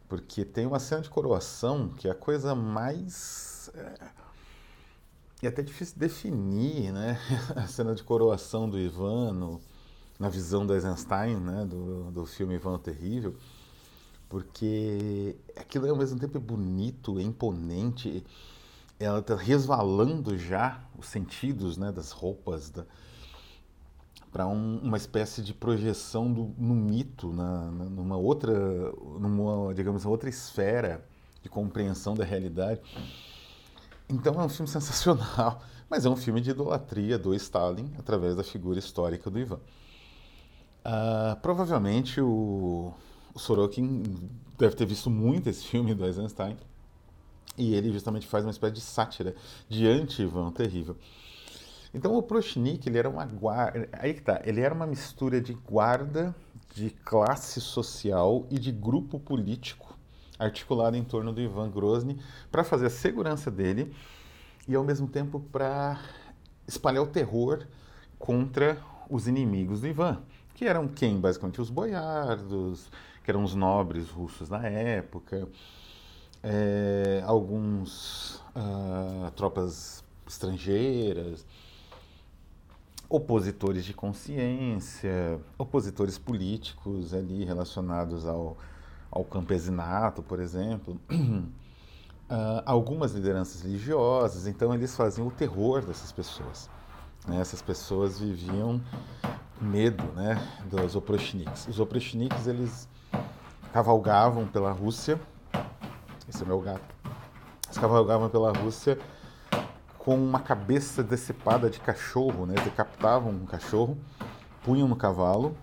porque 0.08 0.44
tem 0.44 0.66
uma 0.66 0.78
cena 0.78 1.02
de 1.02 1.10
coroação 1.10 1.88
que 1.90 2.08
é 2.08 2.10
a 2.10 2.14
coisa 2.14 2.54
mais... 2.54 3.70
É, 3.74 4.20
e 5.42 5.46
até 5.46 5.62
difícil 5.62 5.98
definir 5.98 6.92
né, 6.92 7.18
a 7.56 7.66
cena 7.66 7.94
de 7.94 8.02
coroação 8.02 8.68
do 8.68 8.78
Ivan 8.78 9.32
no, 9.32 9.60
na 10.18 10.28
visão 10.28 10.66
do 10.66 10.74
Eisenstein, 10.74 11.36
né, 11.36 11.64
do, 11.64 12.10
do 12.10 12.26
filme 12.26 12.54
Ivan 12.54 12.74
o 12.74 12.78
Terrível, 12.78 13.36
porque 14.30 15.36
aquilo 15.56 15.90
ao 15.90 15.96
mesmo 15.96 16.18
tempo 16.18 16.38
é 16.38 16.40
bonito, 16.40 17.18
é 17.18 17.22
imponente, 17.22 18.24
ela 18.98 19.18
está 19.18 19.34
resvalando 19.34 20.38
já 20.38 20.80
os 20.96 21.08
sentidos 21.08 21.76
né, 21.76 21.90
das 21.90 22.12
roupas, 22.12 22.70
da, 22.70 22.86
para 24.30 24.46
um, 24.46 24.78
uma 24.78 24.96
espécie 24.96 25.42
de 25.42 25.52
projeção 25.52 26.32
do, 26.32 26.54
no 26.56 26.76
mito, 26.76 27.32
na, 27.32 27.72
na, 27.72 27.84
numa 27.86 28.16
outra, 28.16 28.52
numa, 29.18 29.74
digamos, 29.74 30.06
outra 30.06 30.28
esfera 30.28 31.04
de 31.42 31.48
compreensão 31.48 32.14
da 32.14 32.24
realidade. 32.24 32.80
Então 34.08 34.40
é 34.40 34.44
um 34.44 34.48
filme 34.48 34.68
sensacional, 34.70 35.60
mas 35.88 36.06
é 36.06 36.08
um 36.08 36.14
filme 36.14 36.40
de 36.40 36.50
idolatria 36.50 37.18
do 37.18 37.34
Stalin 37.34 37.92
através 37.98 38.36
da 38.36 38.44
figura 38.44 38.78
histórica 38.78 39.28
do 39.28 39.40
Ivan. 39.40 39.58
Uh, 40.86 41.34
provavelmente 41.42 42.20
o, 42.20 42.94
o, 43.34 43.38
Sorokin 43.38 44.02
deve 44.58 44.74
ter 44.74 44.86
visto 44.86 45.10
muito 45.10 45.48
esse 45.48 45.64
filme 45.64 45.94
do 45.94 46.04
Eisenstein 46.04 46.56
e 47.56 47.74
ele 47.74 47.92
justamente 47.92 48.26
faz 48.26 48.44
uma 48.44 48.50
espécie 48.50 48.74
de 48.74 48.80
sátira 48.80 49.34
de 49.68 49.86
anti-Ivan 49.86 50.50
terrível. 50.50 50.96
Então 51.92 52.14
o 52.14 52.22
Prochnik, 52.22 52.88
ele 52.88 52.98
era 52.98 53.08
uma 53.08 53.24
guarda, 53.24 53.88
aí 53.92 54.14
que 54.14 54.22
tá, 54.22 54.40
ele 54.44 54.60
era 54.60 54.72
uma 54.74 54.86
mistura 54.86 55.40
de 55.40 55.52
guarda, 55.52 56.34
de 56.74 56.90
classe 56.90 57.60
social 57.60 58.46
e 58.50 58.58
de 58.58 58.70
grupo 58.70 59.18
político 59.18 59.98
articulada 60.38 60.96
em 60.96 61.04
torno 61.04 61.32
do 61.32 61.40
Ivan 61.40 61.70
Grozny 61.70 62.18
para 62.50 62.64
fazer 62.64 62.86
a 62.86 62.90
segurança 62.90 63.50
dele 63.50 63.94
e 64.66 64.74
ao 64.74 64.82
mesmo 64.82 65.06
tempo 65.06 65.40
para 65.52 66.00
espalhar 66.66 67.02
o 67.02 67.06
terror 67.06 67.66
contra 68.18 68.78
os 69.08 69.26
inimigos 69.26 69.80
do 69.80 69.88
Ivan, 69.88 70.22
que 70.54 70.64
eram 70.64 70.86
quem? 70.86 71.20
Basicamente 71.20 71.60
os 71.60 71.68
boiardos, 71.68 72.90
que 73.22 73.30
eram 73.30 73.42
os 73.42 73.54
nobres 73.54 74.08
russos 74.10 74.48
na 74.48 74.66
época, 74.66 75.48
é, 76.42 77.22
alguns 77.26 78.36
uh, 78.56 79.30
tropas 79.36 80.02
estrangeiras, 80.26 81.44
opositores 83.08 83.84
de 83.84 83.92
consciência, 83.92 85.40
opositores 85.58 86.16
políticos 86.16 87.12
ali 87.12 87.44
relacionados 87.44 88.26
ao 88.26 88.56
ao 89.10 89.24
campesinato, 89.24 90.22
por 90.22 90.38
exemplo, 90.38 90.98
uh, 91.10 91.52
algumas 92.64 93.12
lideranças 93.12 93.62
religiosas, 93.62 94.46
então 94.46 94.72
eles 94.72 94.94
faziam 94.94 95.26
o 95.26 95.30
terror 95.30 95.84
dessas 95.84 96.12
pessoas. 96.12 96.70
Né? 97.26 97.40
Essas 97.40 97.60
pessoas 97.60 98.20
viviam 98.20 98.80
medo 99.60 100.04
né, 100.14 100.40
dos 100.70 100.94
oprochniks. 100.94 101.66
Os 101.66 101.80
oprochniks, 101.80 102.46
eles 102.46 102.88
cavalgavam 103.72 104.46
pela 104.46 104.72
Rússia, 104.72 105.20
esse 106.28 106.42
é 106.42 106.46
meu 106.46 106.60
gato, 106.60 106.94
eles 107.66 107.78
cavalgavam 107.78 108.28
pela 108.28 108.52
Rússia 108.52 108.98
com 109.98 110.16
uma 110.16 110.40
cabeça 110.40 111.02
decepada 111.02 111.68
de 111.70 111.78
cachorro, 111.78 112.46
né? 112.46 112.54
decapitavam 112.64 113.32
um 113.32 113.46
cachorro, 113.46 113.96
punham 114.64 114.88
no 114.88 114.96
cavalo, 114.96 115.56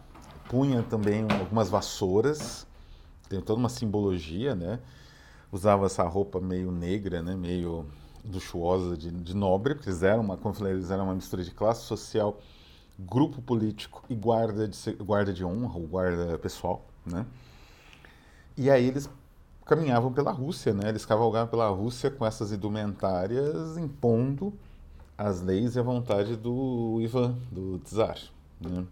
punham 0.48 0.84
também 0.84 1.26
algumas 1.40 1.70
vassouras, 1.70 2.68
tem 3.28 3.42
toda 3.42 3.60
uma 3.60 3.70
simbologia, 3.70 4.56
né? 4.56 4.80
Usava 5.52 5.86
essa 5.86 6.04
roupa 6.04 6.40
meio 6.40 6.72
negra, 6.72 7.22
né? 7.22 7.36
Meio 7.36 7.86
luxuosa 8.24 8.96
de, 8.96 9.12
de 9.12 9.36
nobre, 9.36 9.76
porque 9.76 9.90
eles 9.90 10.04
eram 10.04 10.22
uma, 10.22 10.40
eles 10.70 10.92
eram 10.92 11.06
uma 11.06 11.16
mistura 11.16 11.44
de 11.44 11.52
classe 11.52 11.84
social, 11.84 12.40
grupo 12.98 13.42
político 13.42 14.04
e 14.10 14.16
guarda 14.16 14.68
de, 14.68 14.94
guarda 14.94 15.34
de 15.34 15.44
honra, 15.44 15.78
ou 15.78 15.88
guarda 15.88 16.38
pessoal, 16.38 16.86
né? 17.06 17.26
E 18.58 18.70
aí 18.72 18.88
eles 18.88 19.08
caminhavam 19.66 20.12
pela 20.12 20.32
Rússia, 20.32 20.74
né? 20.74 20.90
Eles 20.90 21.06
cavalgavam 21.06 21.48
pela 21.48 21.70
Rússia 21.70 22.10
com 22.10 22.26
essas 22.26 22.52
indumentárias 22.52 23.78
impondo 23.78 24.54
as 25.18 25.42
leis 25.42 25.76
e 25.76 25.80
a 25.80 25.84
vontade 25.84 26.36
do 26.36 27.00
Ivan, 27.02 27.36
do 27.52 27.80
czar, 27.86 28.18
né? 28.60 28.86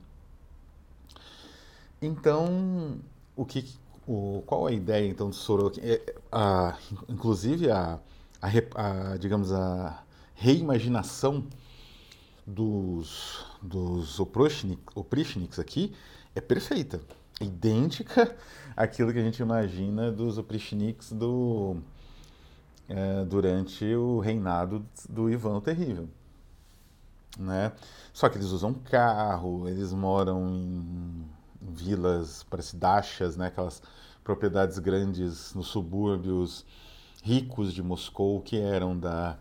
Então, 2.01 2.97
o 3.35 3.45
que 3.45 3.65
o, 4.07 4.43
qual 4.45 4.67
a 4.67 4.71
ideia 4.71 5.07
então 5.07 5.29
do 5.29 5.35
Sorokin? 5.35 5.81
É, 5.81 6.15
a, 6.31 6.77
inclusive 7.09 7.71
a, 7.71 7.99
a, 8.41 8.47
a, 8.75 9.17
digamos 9.17 9.51
a 9.51 10.03
reimaginação 10.35 11.45
dos 12.45 13.43
dos 13.61 14.19
oprichniks 14.19 15.57
aqui 15.57 15.95
é 16.35 16.41
perfeita, 16.41 17.01
idêntica 17.41 18.35
àquilo 18.75 19.11
que 19.11 19.19
a 19.19 19.23
gente 19.23 19.41
imagina 19.41 20.11
dos 20.11 20.37
oprichniks 20.37 21.11
do 21.11 21.77
é, 22.87 23.25
durante 23.25 23.83
o 23.95 24.19
reinado 24.19 24.85
do 25.09 25.29
Ivan 25.29 25.57
o 25.57 25.61
Terrível. 25.61 26.07
Né? 27.37 27.73
Só 28.13 28.29
que 28.29 28.37
eles 28.37 28.47
usam 28.47 28.73
carro, 28.73 29.67
eles 29.67 29.91
moram 29.91 30.47
em 30.55 31.25
vilas, 31.61 32.43
parece 32.49 32.77
dachas, 32.77 33.35
né, 33.35 33.47
aquelas 33.47 33.81
propriedades 34.23 34.79
grandes 34.79 35.53
nos 35.53 35.67
subúrbios 35.67 36.65
ricos 37.23 37.73
de 37.73 37.83
Moscou 37.83 38.41
que 38.41 38.57
eram 38.57 38.97
da 38.97 39.37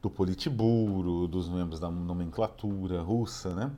do 0.00 0.08
Politburo, 0.08 1.26
dos 1.26 1.48
membros 1.48 1.80
da 1.80 1.90
nomenclatura 1.90 3.02
russa, 3.02 3.54
né? 3.54 3.72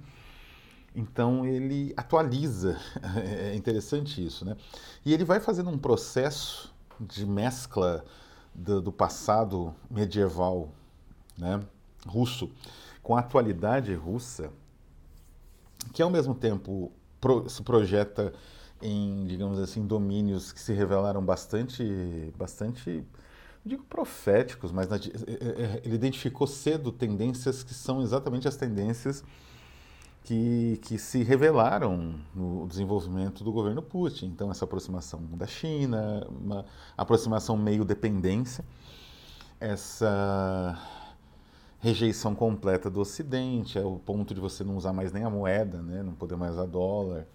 Então 0.95 1.47
ele 1.47 1.93
atualiza, 1.97 2.79
é 3.17 3.55
interessante 3.55 4.25
isso, 4.25 4.45
né? 4.45 4.57
E 5.05 5.15
ele 5.15 5.25
vai 5.25 5.41
fazendo 5.41 5.71
um 5.71 5.79
processo 5.79 6.75
de 7.01 7.25
mescla 7.25 8.05
do, 8.55 8.83
do 8.83 8.93
passado 8.93 9.75
medieval, 9.91 10.69
né, 11.39 11.61
russo, 12.07 12.51
com 13.03 13.17
a 13.17 13.21
atualidade 13.21 13.95
russa, 13.95 14.51
que 15.93 16.03
ao 16.03 16.11
mesmo 16.11 16.35
tempo 16.35 16.93
pro, 17.21 17.49
se 17.49 17.63
projeta 17.63 18.33
em, 18.83 19.27
digamos 19.27 19.59
assim, 19.59 19.87
domínios 19.87 20.53
que 20.53 20.61
se 20.61 20.73
revelaram 20.73 21.25
bastante, 21.25 22.33
bastante, 22.37 22.91
não 22.91 23.67
digo 23.67 23.85
proféticos, 23.85 24.73
mas 24.73 24.89
ele 25.85 25.95
identificou 25.95 26.47
cedo 26.47 26.91
tendências 26.91 27.63
que 27.63 27.75
são 27.75 28.03
exatamente 28.03 28.49
as 28.49 28.57
tendências 28.57 29.25
que, 30.23 30.79
que 30.83 30.99
se 30.99 31.23
revelaram 31.23 32.15
no 32.35 32.67
desenvolvimento 32.67 33.43
do 33.43 33.53
governo 33.53 33.83
Putin. 33.83 34.27
Então, 34.27 34.51
essa 34.51 34.65
aproximação 34.65 35.21
da 35.33 35.47
China, 35.47 36.27
uma 36.29 36.65
aproximação 36.97 37.57
meio 37.57 37.85
dependência, 37.85 38.65
essa 39.59 40.79
rejeição 41.81 42.35
completa 42.35 42.91
do 42.91 43.01
Ocidente, 43.01 43.79
ao 43.79 43.99
ponto 43.99 44.35
de 44.35 44.41
você 44.41 44.63
não 44.63 44.77
usar 44.77 44.93
mais 44.93 45.13
nem 45.13 45.25
a 45.25 45.31
moeda, 45.31 45.81
né? 45.81 46.03
não 46.03 46.13
poder 46.13 46.37
mais 46.37 46.53
usar 46.53 46.67
dólar 46.67 47.27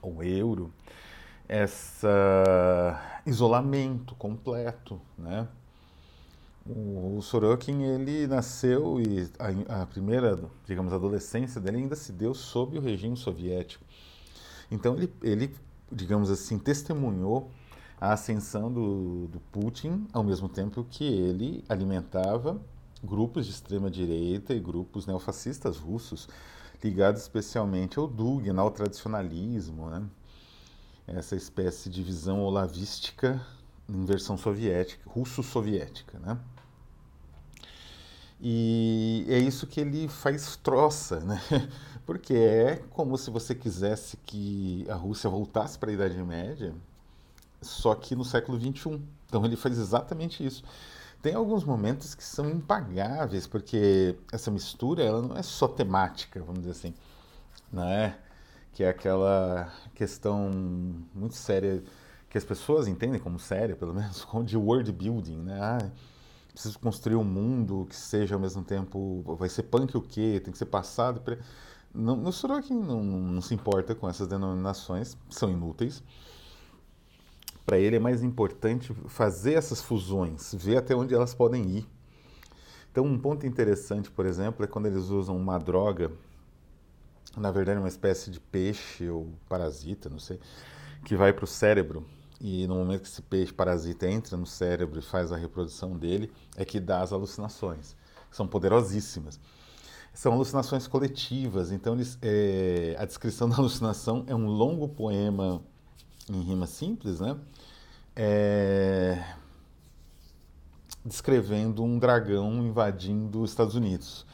ou 0.00 0.22
euro, 0.22 0.72
esse 1.48 2.06
isolamento 3.26 4.14
completo, 4.14 5.00
né? 5.18 5.46
O, 6.64 7.20
Sorokin, 7.20 7.82
ele 7.82 8.26
nasceu 8.26 9.00
e 9.00 9.28
a, 9.38 9.82
a, 9.82 9.86
primeira, 9.86 10.38
digamos, 10.64 10.92
adolescência 10.92 11.60
dele 11.60 11.78
ainda 11.78 11.96
se 11.96 12.12
deu 12.12 12.34
sob 12.34 12.78
o 12.78 12.80
regime 12.80 13.16
soviético. 13.16 13.84
Então 14.70 14.94
ele, 14.96 15.12
ele 15.22 15.54
digamos 15.90 16.30
assim, 16.30 16.58
testemunhou 16.58 17.50
a 18.00 18.12
ascensão 18.12 18.72
do, 18.72 19.28
do 19.28 19.40
Putin 19.40 20.06
ao 20.12 20.24
mesmo 20.24 20.48
tempo 20.48 20.84
que 20.88 21.04
ele 21.04 21.64
alimentava 21.68 22.60
grupos 23.02 23.46
de 23.46 23.52
extrema 23.52 23.90
direita 23.90 24.54
e 24.54 24.60
grupos 24.60 25.06
neofascistas 25.06 25.76
russos 25.76 26.28
ligados 26.82 27.22
especialmente 27.22 27.98
ao 27.98 28.08
Dugin, 28.08 28.56
ao 28.56 28.70
tradicionalismo, 28.70 29.88
né? 29.88 30.04
essa 31.06 31.36
espécie 31.36 31.90
de 31.90 32.02
visão 32.02 32.40
olavística 32.40 33.44
em 33.88 34.04
versão 34.04 34.36
soviética, 34.38 35.02
russo-soviética, 35.06 36.18
né? 36.18 36.38
E 38.44 39.24
é 39.28 39.38
isso 39.38 39.68
que 39.68 39.80
ele 39.80 40.08
faz 40.08 40.56
troça, 40.56 41.20
né? 41.20 41.40
Porque 42.04 42.34
é 42.34 42.82
como 42.90 43.16
se 43.16 43.30
você 43.30 43.54
quisesse 43.54 44.16
que 44.26 44.84
a 44.88 44.94
Rússia 44.94 45.30
voltasse 45.30 45.78
para 45.78 45.90
a 45.90 45.92
Idade 45.92 46.20
Média, 46.24 46.74
só 47.60 47.94
que 47.94 48.16
no 48.16 48.24
século 48.24 48.58
XXI. 48.58 49.00
Então 49.26 49.44
ele 49.44 49.54
faz 49.54 49.78
exatamente 49.78 50.44
isso. 50.44 50.64
Tem 51.22 51.34
alguns 51.34 51.62
momentos 51.62 52.16
que 52.16 52.24
são 52.24 52.50
impagáveis, 52.50 53.46
porque 53.46 54.16
essa 54.32 54.50
mistura 54.50 55.04
ela 55.04 55.22
não 55.22 55.36
é 55.36 55.42
só 55.42 55.68
temática, 55.68 56.40
vamos 56.40 56.62
dizer 56.62 56.72
assim, 56.72 56.94
não 57.72 57.84
é? 57.84 58.18
Que 58.72 58.82
é 58.82 58.88
aquela 58.88 59.72
questão 59.94 60.50
muito 61.14 61.36
séria 61.36 61.80
que 62.28 62.36
as 62.36 62.44
pessoas 62.44 62.88
entendem 62.88 63.20
como 63.20 63.38
séria, 63.38 63.76
pelo 63.76 63.94
menos, 63.94 64.26
de 64.44 64.56
world 64.56 64.90
building, 64.90 65.36
né? 65.36 65.58
Ah, 65.60 65.90
preciso 66.52 66.78
construir 66.78 67.16
um 67.16 67.24
mundo 67.24 67.86
que 67.88 67.96
seja 67.96 68.34
ao 68.34 68.40
mesmo 68.40 68.62
tempo, 68.62 69.22
vai 69.38 69.48
ser 69.48 69.64
punk 69.64 69.96
o 69.96 70.02
quê? 70.02 70.40
Tem 70.42 70.52
que 70.52 70.58
ser 70.58 70.66
passado. 70.66 71.20
Pre... 71.20 71.38
Não, 71.94 72.16
no 72.16 72.32
Sorokin 72.32 72.74
não, 72.74 73.02
não 73.02 73.42
se 73.42 73.54
importa 73.54 73.94
com 73.94 74.08
essas 74.08 74.28
denominações, 74.28 75.16
são 75.30 75.50
inúteis. 75.50 76.02
Para 77.64 77.78
ele 77.78 77.96
é 77.96 78.00
mais 78.00 78.22
importante 78.22 78.92
fazer 79.06 79.54
essas 79.54 79.80
fusões, 79.80 80.54
ver 80.54 80.76
até 80.76 80.94
onde 80.94 81.14
elas 81.14 81.34
podem 81.34 81.64
ir. 81.70 81.88
Então, 82.90 83.04
um 83.04 83.18
ponto 83.18 83.46
interessante, 83.46 84.10
por 84.10 84.26
exemplo, 84.26 84.64
é 84.64 84.68
quando 84.68 84.86
eles 84.86 85.04
usam 85.04 85.36
uma 85.36 85.58
droga, 85.58 86.12
na 87.36 87.50
verdade, 87.50 87.78
uma 87.78 87.88
espécie 87.88 88.30
de 88.30 88.38
peixe 88.38 89.08
ou 89.08 89.32
parasita, 89.48 90.10
não 90.10 90.18
sei, 90.18 90.38
que 91.04 91.16
vai 91.16 91.32
para 91.32 91.44
o 91.44 91.48
cérebro 91.48 92.04
e 92.44 92.66
no 92.66 92.74
momento 92.74 93.02
que 93.02 93.08
esse 93.08 93.22
peixe 93.22 93.52
parasita 93.52 94.10
entra 94.10 94.36
no 94.36 94.44
cérebro 94.44 94.98
e 94.98 95.02
faz 95.02 95.30
a 95.30 95.36
reprodução 95.36 95.96
dele, 95.96 96.28
é 96.56 96.64
que 96.64 96.80
dá 96.80 97.00
as 97.00 97.12
alucinações. 97.12 97.94
São 98.32 98.48
poderosíssimas. 98.48 99.38
São 100.12 100.32
alucinações 100.32 100.88
coletivas, 100.88 101.70
então 101.70 101.94
eles, 101.94 102.18
é, 102.20 102.96
a 102.98 103.04
descrição 103.04 103.48
da 103.48 103.56
alucinação 103.56 104.24
é 104.26 104.34
um 104.34 104.46
longo 104.46 104.88
poema 104.88 105.62
em 106.28 106.40
rima 106.40 106.66
simples, 106.66 107.20
né? 107.20 107.38
É, 108.16 109.24
descrevendo 111.04 111.84
um 111.84 111.96
dragão 111.96 112.66
invadindo 112.66 113.40
os 113.40 113.50
Estados 113.50 113.76
Unidos. 113.76 114.26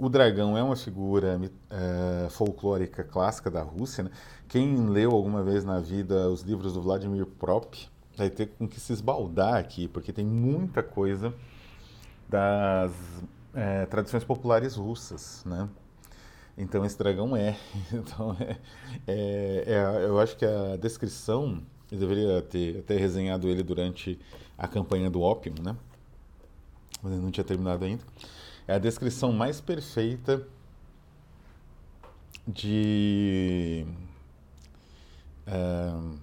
O 0.00 0.08
dragão 0.08 0.56
é 0.56 0.62
uma 0.62 0.76
figura 0.76 1.38
é, 1.68 2.30
folclórica 2.30 3.04
clássica 3.04 3.50
da 3.50 3.60
Rússia. 3.60 4.04
Né? 4.04 4.10
Quem 4.48 4.88
leu 4.88 5.10
alguma 5.10 5.42
vez 5.42 5.62
na 5.62 5.78
vida 5.78 6.26
os 6.30 6.40
livros 6.40 6.72
do 6.72 6.80
Vladimir 6.80 7.26
Prop 7.26 7.74
vai 8.16 8.30
ter 8.30 8.46
com 8.46 8.66
que 8.66 8.80
se 8.80 8.94
esbaldar 8.94 9.56
aqui, 9.56 9.88
porque 9.88 10.10
tem 10.10 10.24
muita 10.24 10.82
coisa 10.82 11.34
das 12.26 12.90
é, 13.52 13.84
tradições 13.84 14.24
populares 14.24 14.74
russas, 14.74 15.44
né? 15.44 15.68
Então 16.56 16.82
esse 16.82 16.96
dragão 16.96 17.36
é. 17.36 17.58
Então 17.92 18.34
é, 18.40 18.56
é, 19.06 19.64
é, 19.66 20.04
eu 20.06 20.18
acho 20.18 20.34
que 20.34 20.46
a 20.46 20.78
descrição 20.80 21.60
eu 21.92 21.98
deveria 21.98 22.40
ter 22.40 22.78
até 22.78 22.96
resenhado 22.96 23.48
ele 23.48 23.62
durante 23.62 24.18
a 24.56 24.66
campanha 24.66 25.10
do 25.10 25.20
ópio, 25.20 25.52
né? 25.62 25.76
Mas 27.02 27.12
ele 27.12 27.20
não 27.20 27.30
tinha 27.30 27.44
terminado 27.44 27.84
ainda 27.84 28.02
é 28.66 28.74
a 28.74 28.78
descrição 28.78 29.32
mais 29.32 29.60
perfeita 29.60 30.46
de, 32.46 33.86
uh, 35.46 36.18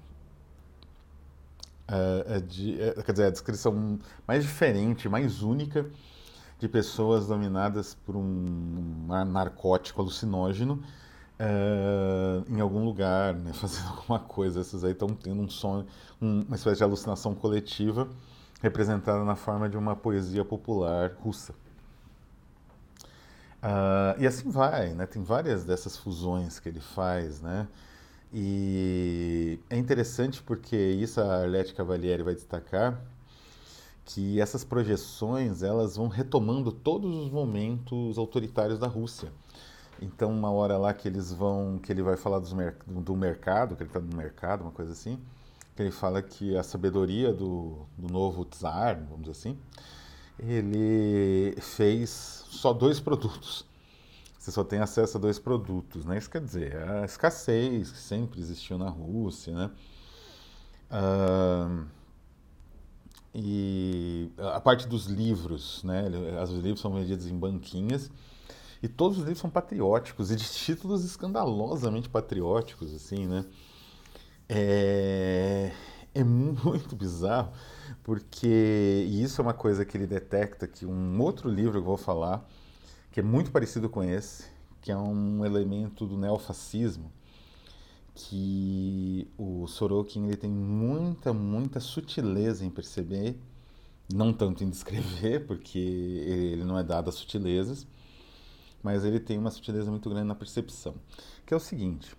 de 2.47 2.78
quer 3.06 3.12
dizer, 3.12 3.26
a 3.26 3.30
descrição 3.30 4.00
mais 4.28 4.43
diferente, 4.43 5.08
mais 5.08 5.41
única 5.41 5.86
de 6.60 6.67
pessoas 6.67 7.28
dominadas 7.28 7.93
por 7.93 8.15
um 8.15 9.08
narcótico 9.28 10.02
alucinógeno 10.02 10.84
em 12.50 12.60
algum 12.60 12.84
lugar, 12.84 13.36
né, 13.36 13.54
fazendo 13.54 13.89
alguma 13.89 14.19
coisa. 14.19 14.60
Essas 14.60 14.84
aí 14.84 14.91
estão 14.91 15.10
tendo 15.10 15.41
um 15.41 15.50
sonho, 15.50 15.86
um, 16.21 16.41
uma 16.41 16.56
espécie 16.56 16.78
de 16.78 16.84
alucinação 16.84 17.36
coletiva 17.36 18.08
representada 18.62 19.23
na 19.23 19.36
forma 19.36 19.69
de 19.69 19.78
uma 19.78 19.95
poesia 19.95 20.43
popular 20.43 21.12
russa. 21.19 21.54
Uh, 23.63 24.21
e 24.21 24.27
assim 24.27 24.49
vai, 24.49 24.93
né? 24.93 25.05
Tem 25.05 25.23
várias 25.23 25.63
dessas 25.63 25.97
fusões 25.97 26.59
que 26.59 26.69
ele 26.69 26.79
faz, 26.79 27.41
né? 27.41 27.67
E 28.33 29.59
é 29.69 29.77
interessante 29.77 30.43
porque 30.43 30.75
isso 30.75 31.21
a 31.21 31.41
Arlete 31.41 31.73
Cavalieri 31.73 32.23
vai 32.23 32.35
destacar 32.35 33.01
que 34.05 34.39
essas 34.39 34.63
projeções 34.63 35.63
elas 35.63 35.97
vão 35.97 36.07
retomando 36.07 36.71
todos 36.71 37.13
os 37.15 37.29
momentos 37.31 38.17
autoritários 38.17 38.79
da 38.79 38.87
Rússia. 38.87 39.31
Então, 40.01 40.31
uma 40.31 40.51
hora 40.51 40.77
lá 40.77 40.93
que 40.93 41.07
eles 41.07 41.33
vão, 41.33 41.79
que 41.79 41.91
ele 41.91 42.03
vai 42.03 42.15
falar 42.15 42.39
mer 42.55 42.77
do 42.85 43.15
mercado, 43.15 43.75
que 43.75 43.83
ele 43.83 43.89
está 43.89 43.99
no 43.99 44.15
mercado, 44.15 44.61
uma 44.61 44.71
coisa 44.71 44.91
assim, 44.91 45.19
que 45.75 45.81
ele 45.81 45.91
fala 45.91 46.21
que 46.21 46.55
a 46.55 46.63
sabedoria 46.63 47.33
do, 47.33 47.85
do 47.97 48.11
novo 48.11 48.45
czar, 48.45 48.95
vamos 48.95 49.21
dizer 49.21 49.31
assim, 49.31 49.57
ele 50.39 51.55
fez 51.59 52.37
só 52.49 52.73
dois 52.73 52.99
produtos. 52.99 53.65
Você 54.38 54.51
só 54.51 54.63
tem 54.63 54.79
acesso 54.79 55.17
a 55.17 55.19
dois 55.19 55.38
produtos, 55.38 56.05
né? 56.05 56.17
Isso 56.17 56.29
quer 56.29 56.41
dizer, 56.41 56.77
a 56.77 57.05
escassez 57.05 57.91
que 57.91 57.97
sempre 57.97 58.39
existiu 58.39 58.77
na 58.77 58.89
Rússia, 58.89 59.53
né? 59.53 59.71
Ah, 60.89 61.83
e 63.36 64.31
a 64.38 64.60
parte 64.60 64.88
dos 64.88 65.05
livros, 65.05 65.83
né? 65.83 66.03
Os 66.41 66.51
livros 66.51 66.79
são 66.79 66.93
vendidos 66.93 67.27
em 67.27 67.38
banquinhas 67.38 68.10
e 68.81 68.88
todos 68.88 69.17
os 69.17 69.23
livros 69.23 69.39
são 69.39 69.49
patrióticos 69.49 70.31
e 70.31 70.36
de 70.36 70.45
títulos 70.45 71.03
escandalosamente 71.03 72.10
patrióticos, 72.10 72.93
assim, 72.93 73.27
né? 73.27 73.45
É, 74.49 75.71
é 76.15 76.23
muito 76.23 76.95
bizarro 76.95 77.51
porque 78.04 79.06
isso 79.10 79.41
é 79.41 79.43
uma 79.43 79.54
coisa 79.54 79.86
que 79.86 79.97
ele 79.97 80.08
detecta 80.08 80.67
que 80.67 80.86
um 80.86 81.21
outro 81.21 81.50
livro 81.50 81.73
que 81.73 81.78
eu 81.78 81.84
vou 81.84 81.97
falar, 81.97 82.47
que 83.12 83.19
é 83.19 83.23
muito 83.23 83.52
parecido 83.52 83.89
com 83.89 84.04
esse, 84.04 84.45
que 84.82 84.91
é 84.91 84.97
um 84.97 85.45
elemento 85.45 86.06
do 86.06 86.17
neofascismo, 86.17 87.12
que 88.13 89.28
o 89.38 89.67
Sorokin 89.67 90.26
ele 90.26 90.38
tem 90.38 90.50
muita, 90.50 91.34
muita 91.34 91.80
sutileza 91.80 92.65
em 92.65 92.69
perceber, 92.69 93.39
não 94.13 94.34
tanto 94.34 94.63
em 94.63 94.69
descrever, 94.69 95.45
porque 95.45 95.78
ele 95.78 96.63
não 96.63 96.78
é 96.80 96.84
dado 96.84 97.10
a 97.10 97.12
sutilezas, 97.12 97.86
mas 98.82 99.04
ele 99.04 99.19
tem 99.19 99.38
uma 99.38 99.52
sutileza 99.52 99.91
muito 99.91 100.10
grande 100.10 100.28
na 100.28 100.36
percepção, 100.36 100.95
que 101.45 101.54
é 101.54 101.58
o 101.58 101.60
seguinte, 101.60 102.15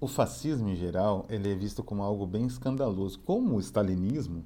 o 0.00 0.06
fascismo, 0.06 0.68
em 0.68 0.76
geral, 0.76 1.26
ele 1.28 1.50
é 1.50 1.54
visto 1.54 1.82
como 1.82 2.02
algo 2.02 2.26
bem 2.26 2.46
escandaloso. 2.46 3.18
Como 3.20 3.56
o 3.56 3.60
stalinismo, 3.60 4.44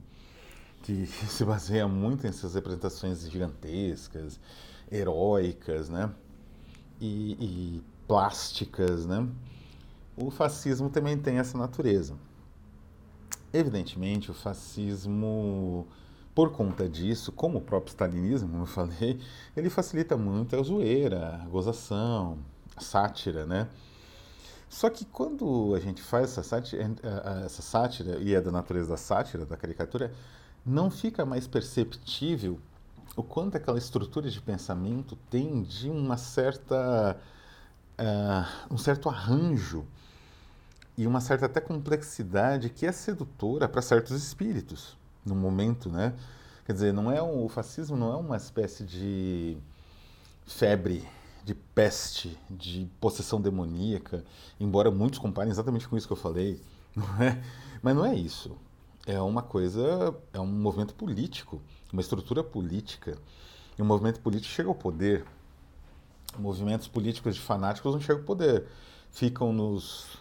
que 0.82 1.06
se 1.28 1.44
baseia 1.44 1.86
muito 1.86 2.26
nessas 2.26 2.54
representações 2.54 3.28
gigantescas, 3.30 4.40
heróicas, 4.90 5.88
né? 5.88 6.10
E, 7.00 7.32
e 7.40 7.82
plásticas, 8.06 9.06
né? 9.06 9.28
O 10.16 10.30
fascismo 10.30 10.88
também 10.90 11.18
tem 11.18 11.38
essa 11.38 11.56
natureza. 11.58 12.16
Evidentemente, 13.52 14.30
o 14.30 14.34
fascismo 14.34 15.86
por 16.34 16.50
conta 16.52 16.88
disso, 16.88 17.30
como 17.30 17.58
o 17.58 17.60
próprio 17.60 17.90
stalinismo, 17.90 18.48
como 18.48 18.62
eu 18.62 18.66
falei, 18.66 19.20
ele 19.54 19.68
facilita 19.68 20.16
muito 20.16 20.56
a 20.56 20.62
zoeira, 20.62 21.40
a 21.42 21.48
gozação, 21.48 22.38
a 22.74 22.80
sátira, 22.80 23.44
né? 23.44 23.68
Só 24.72 24.88
que 24.88 25.04
quando 25.04 25.74
a 25.76 25.78
gente 25.78 26.00
faz 26.00 26.30
essa 26.30 26.42
sátira, 26.42 26.90
essa 27.44 27.60
sátira, 27.60 28.16
e 28.18 28.34
é 28.34 28.40
da 28.40 28.50
natureza 28.50 28.88
da 28.88 28.96
sátira, 28.96 29.44
da 29.44 29.54
caricatura, 29.54 30.10
não 30.64 30.90
fica 30.90 31.26
mais 31.26 31.46
perceptível 31.46 32.58
o 33.14 33.22
quanto 33.22 33.54
aquela 33.54 33.76
estrutura 33.76 34.30
de 34.30 34.40
pensamento 34.40 35.14
tem 35.28 35.62
de 35.62 35.90
uma 35.90 36.16
certa, 36.16 37.18
uh, 38.00 38.74
um 38.74 38.78
certo 38.78 39.10
arranjo 39.10 39.84
e 40.96 41.06
uma 41.06 41.20
certa 41.20 41.44
até 41.44 41.60
complexidade 41.60 42.70
que 42.70 42.86
é 42.86 42.92
sedutora 42.92 43.68
para 43.68 43.82
certos 43.82 44.16
espíritos 44.16 44.96
no 45.22 45.34
momento, 45.34 45.90
né? 45.90 46.14
Quer 46.64 46.72
dizer, 46.72 46.94
não 46.94 47.12
é 47.12 47.20
o 47.20 47.46
fascismo 47.46 47.94
não 47.94 48.10
é 48.10 48.16
uma 48.16 48.38
espécie 48.38 48.84
de 48.84 49.58
febre, 50.46 51.06
de 51.44 51.54
peste, 51.54 52.38
de 52.48 52.88
possessão 53.00 53.40
demoníaca, 53.40 54.24
embora 54.60 54.90
muitos 54.90 55.18
comparem 55.18 55.50
exatamente 55.50 55.88
com 55.88 55.96
isso 55.96 56.06
que 56.06 56.12
eu 56.12 56.16
falei, 56.16 56.60
não 56.94 57.22
é? 57.22 57.42
Mas 57.82 57.96
não 57.96 58.04
é 58.04 58.14
isso. 58.14 58.56
É 59.06 59.20
uma 59.20 59.42
coisa, 59.42 60.14
é 60.32 60.38
um 60.38 60.46
movimento 60.46 60.94
político, 60.94 61.60
uma 61.92 62.00
estrutura 62.00 62.44
política. 62.44 63.18
E 63.76 63.82
um 63.82 63.84
movimento 63.84 64.20
político 64.20 64.54
chega 64.54 64.68
ao 64.68 64.74
poder. 64.74 65.24
Movimentos 66.38 66.86
políticos 66.86 67.34
de 67.34 67.40
fanáticos 67.40 67.92
não 67.92 68.00
chegam 68.00 68.20
ao 68.20 68.26
poder. 68.26 68.66
Ficam 69.10 69.52
nos, 69.52 70.18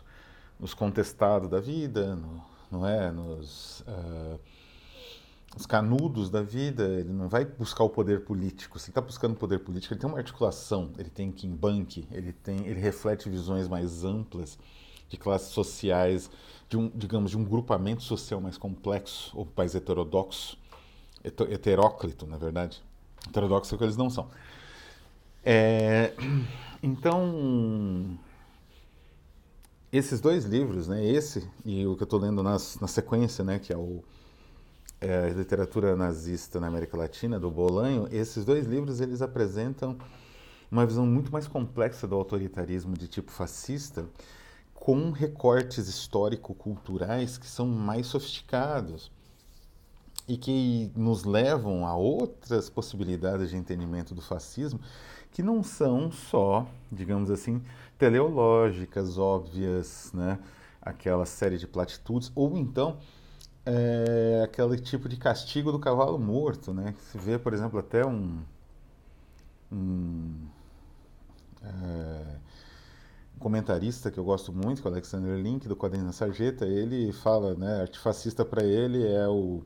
nos 0.60 0.74
contestados 0.74 1.48
da 1.48 1.60
vida, 1.60 2.16
no, 2.16 2.44
não 2.72 2.88
é? 2.88 3.12
Nos, 3.12 3.82
uh, 3.82 4.40
os 5.56 5.66
canudos 5.66 6.30
da 6.30 6.42
vida, 6.42 6.84
ele 6.84 7.12
não 7.12 7.28
vai 7.28 7.44
buscar 7.44 7.84
o 7.84 7.90
poder 7.90 8.24
político. 8.24 8.80
Se 8.80 8.86
ele 8.86 8.92
está 8.92 9.02
buscando 9.02 9.36
poder 9.36 9.60
político, 9.60 9.94
ele 9.94 10.00
tem 10.00 10.10
uma 10.10 10.18
articulação, 10.18 10.92
ele 10.98 11.10
tem 11.10 11.34
banque, 11.50 12.08
ele 12.12 12.32
tem, 12.32 12.66
ele 12.66 12.80
reflete 12.80 13.30
visões 13.30 13.68
mais 13.68 14.06
amplas 14.06 14.58
de 15.10 15.18
classes 15.18 15.50
sociais, 15.50 16.32
de 16.70 16.78
um, 16.78 16.90
digamos, 16.96 17.32
de 17.32 17.38
um 17.38 17.44
grupamento 17.44 18.02
social 18.02 18.40
mais 18.40 18.58
complexo, 18.58 19.38
ou 19.38 19.46
mais 19.56 19.76
heterodoxo, 19.76 20.58
heteróclito, 21.22 22.26
na 22.26 22.38
verdade. 22.38 22.82
Heterodoxo 23.28 23.74
é 23.74 23.76
o 23.76 23.78
que 23.78 23.84
eles 23.84 23.98
não 23.98 24.10
são. 24.10 24.30
É, 25.44 26.14
então, 26.82 28.18
esses 29.92 30.22
dois 30.22 30.46
livros, 30.46 30.88
né, 30.88 31.06
esse 31.06 31.46
e 31.66 31.86
o 31.86 31.98
que 31.98 32.04
eu 32.04 32.06
estou 32.06 32.20
lendo 32.20 32.42
nas, 32.42 32.80
na 32.80 32.88
sequência, 32.88 33.44
né, 33.44 33.60
que 33.60 33.74
é 33.74 33.78
o 33.78 34.02
é, 35.02 35.30
literatura 35.30 35.96
nazista 35.96 36.60
na 36.60 36.68
América 36.68 36.96
Latina, 36.96 37.40
do 37.40 37.50
Bolanho, 37.50 38.08
esses 38.12 38.46
dois 38.46 38.68
livros 38.68 39.02
eles 39.02 39.22
apresentam 39.22 39.98
uma 40.72 40.86
visão 40.86 41.06
muito 41.06 41.32
mais 41.32 41.48
complexa 41.48 42.08
do 42.08 42.16
autoritarismo 42.16 42.96
de 42.96 43.08
tipo 43.08 43.32
fascista, 43.32 44.06
com 44.76 45.12
recortes 45.12 45.88
histórico-culturais 45.88 47.38
que 47.38 47.48
são 47.48 47.68
mais 47.68 48.08
sofisticados 48.08 49.12
e 50.28 50.38
que 50.38 50.92
nos 50.96 51.24
levam 51.24 51.86
a 51.86 51.96
outras 51.96 52.70
possibilidades 52.70 53.50
de 53.50 53.58
entendimento 53.58 54.14
do 54.16 54.22
fascismo 54.22 54.80
que 55.32 55.42
não 55.42 55.64
são 55.64 56.12
só, 56.12 56.68
digamos 56.92 57.32
assim, 57.32 57.62
teleológicas, 57.98 59.18
óbvias, 59.18 60.12
né? 60.14 60.40
aquela 60.82 61.26
série 61.26 61.58
de 61.58 61.68
platitudes, 61.68 62.32
ou 62.36 62.58
então 62.58 62.98
é 63.66 64.42
aquele 64.44 64.78
tipo 64.80 65.08
de 65.08 65.18
castigo 65.18 65.72
do 65.72 65.80
cavalo 65.80 66.18
morto, 66.18 66.74
né? 66.74 66.96
Se 67.12 67.18
vê, 67.18 67.38
por 67.38 67.54
exemplo, 67.54 67.80
até 67.80 68.06
um, 68.06 68.40
um 69.72 70.34
é, 71.64 72.36
comentarista 73.40 74.12
que 74.12 74.20
eu 74.20 74.24
gosto 74.24 74.52
muito, 74.54 74.82
que 74.82 74.88
é 74.88 74.92
o 74.92 74.94
Alexander 74.94 75.38
Link, 75.38 75.68
do 75.68 75.76
Quadrinho 75.76 76.06
da 76.06 76.12
Sarjeta, 76.12 76.66
ele 76.66 77.12
fala, 77.12 77.56
né, 77.56 77.82
artifacista 77.82 78.46
para 78.46 78.64
ele 78.64 79.06
é 79.08 79.28
o 79.28 79.64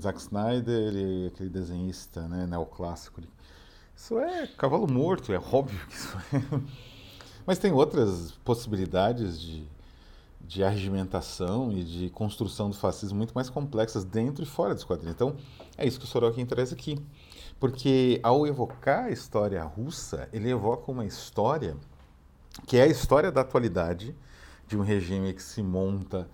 Zack 0.00 0.18
Snyder 0.20 0.94
e 0.94 1.26
aquele 1.26 1.50
desenhista 1.50 2.26
né, 2.28 2.46
neoclássico. 2.46 3.20
Isso 3.94 4.18
é 4.18 4.46
cavalo 4.46 4.90
morto, 4.90 5.32
é 5.32 5.38
óbvio 5.38 5.86
que 5.86 5.94
isso 5.94 6.16
é. 6.32 6.60
Mas 7.46 7.58
tem 7.58 7.72
outras 7.72 8.32
possibilidades 8.44 9.40
de 9.40 9.66
de 10.50 10.64
arregimentação 10.64 11.70
e 11.70 11.84
de 11.84 12.10
construção 12.10 12.68
do 12.68 12.76
fascismo 12.76 13.16
muito 13.18 13.32
mais 13.32 13.48
complexas 13.48 14.02
dentro 14.02 14.42
e 14.42 14.46
fora 14.46 14.74
dos 14.74 14.82
quadrinhos. 14.82 15.14
Então, 15.14 15.36
é 15.78 15.86
isso 15.86 15.96
que 15.96 16.04
o 16.04 16.08
Sorokin 16.08 16.44
traz 16.44 16.72
aqui. 16.72 16.98
Porque 17.60 18.18
ao 18.20 18.44
evocar 18.48 19.04
a 19.04 19.10
história 19.12 19.62
russa, 19.62 20.28
ele 20.32 20.50
evoca 20.50 20.90
uma 20.90 21.06
história 21.06 21.76
que 22.66 22.76
é 22.76 22.82
a 22.82 22.88
história 22.88 23.30
da 23.30 23.42
atualidade 23.42 24.12
de 24.66 24.76
um 24.76 24.82
regime 24.82 25.32
que 25.32 25.42
se 25.42 25.62
monta 25.62 26.28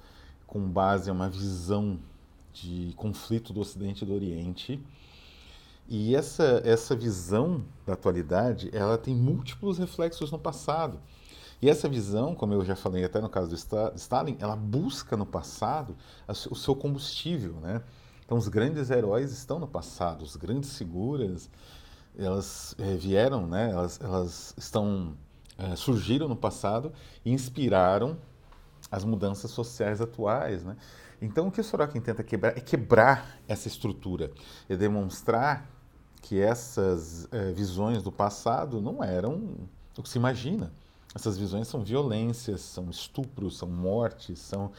com 0.46 0.66
base 0.66 1.10
em 1.10 1.12
uma 1.12 1.28
visão 1.28 2.00
de 2.54 2.94
conflito 2.96 3.52
do 3.52 3.60
Ocidente 3.60 4.02
e 4.02 4.06
do 4.06 4.14
Oriente. 4.14 4.82
E 5.86 6.16
essa, 6.16 6.62
essa 6.64 6.96
visão 6.96 7.66
da 7.84 7.92
atualidade, 7.92 8.70
ela 8.72 8.96
tem 8.96 9.14
múltiplos 9.14 9.76
reflexos 9.76 10.32
no 10.32 10.38
passado. 10.38 10.98
E 11.60 11.70
essa 11.70 11.88
visão, 11.88 12.34
como 12.34 12.52
eu 12.52 12.64
já 12.64 12.76
falei 12.76 13.04
até 13.04 13.20
no 13.20 13.28
caso 13.28 13.48
do 13.48 13.96
Stalin, 13.96 14.36
ela 14.38 14.56
busca 14.56 15.16
no 15.16 15.24
passado 15.24 15.96
o 16.28 16.54
seu 16.54 16.74
combustível, 16.74 17.54
né? 17.54 17.82
Então 18.24 18.36
os 18.36 18.48
grandes 18.48 18.90
heróis 18.90 19.32
estão 19.32 19.58
no 19.58 19.66
passado, 19.66 20.22
os 20.22 20.36
grandes 20.36 20.76
figuras, 20.76 21.48
elas 22.18 22.74
é, 22.78 22.94
vieram, 22.94 23.46
né? 23.46 23.70
Elas, 23.70 24.00
elas 24.02 24.54
estão 24.56 25.16
é, 25.56 25.74
surgiram 25.76 26.28
no 26.28 26.36
passado 26.36 26.92
e 27.24 27.32
inspiraram 27.32 28.18
as 28.90 29.04
mudanças 29.04 29.50
sociais 29.50 30.00
atuais, 30.00 30.64
né? 30.64 30.76
Então 31.20 31.48
o 31.48 31.50
que 31.50 31.60
o 31.60 31.64
Sorokin 31.64 32.00
tenta 32.00 32.22
quebrar 32.22 32.56
é 32.56 32.60
quebrar 32.60 33.38
essa 33.48 33.68
estrutura, 33.68 34.30
é 34.68 34.76
demonstrar 34.76 35.70
que 36.20 36.40
essas 36.40 37.26
é, 37.32 37.52
visões 37.52 38.02
do 38.02 38.12
passado 38.12 38.80
não 38.80 39.02
eram 39.02 39.56
o 39.96 40.02
que 40.02 40.08
se 40.08 40.18
imagina. 40.18 40.72
Essas 41.16 41.38
visões 41.38 41.66
são 41.66 41.82
violências, 41.82 42.60
são 42.60 42.90
estupros, 42.90 43.56
são 43.56 43.66
mortes, 43.66 44.38
são 44.38 44.70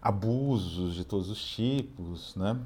abusos 0.00 0.94
de 0.94 1.04
todos 1.04 1.28
os 1.28 1.44
tipos, 1.44 2.34
né? 2.34 2.58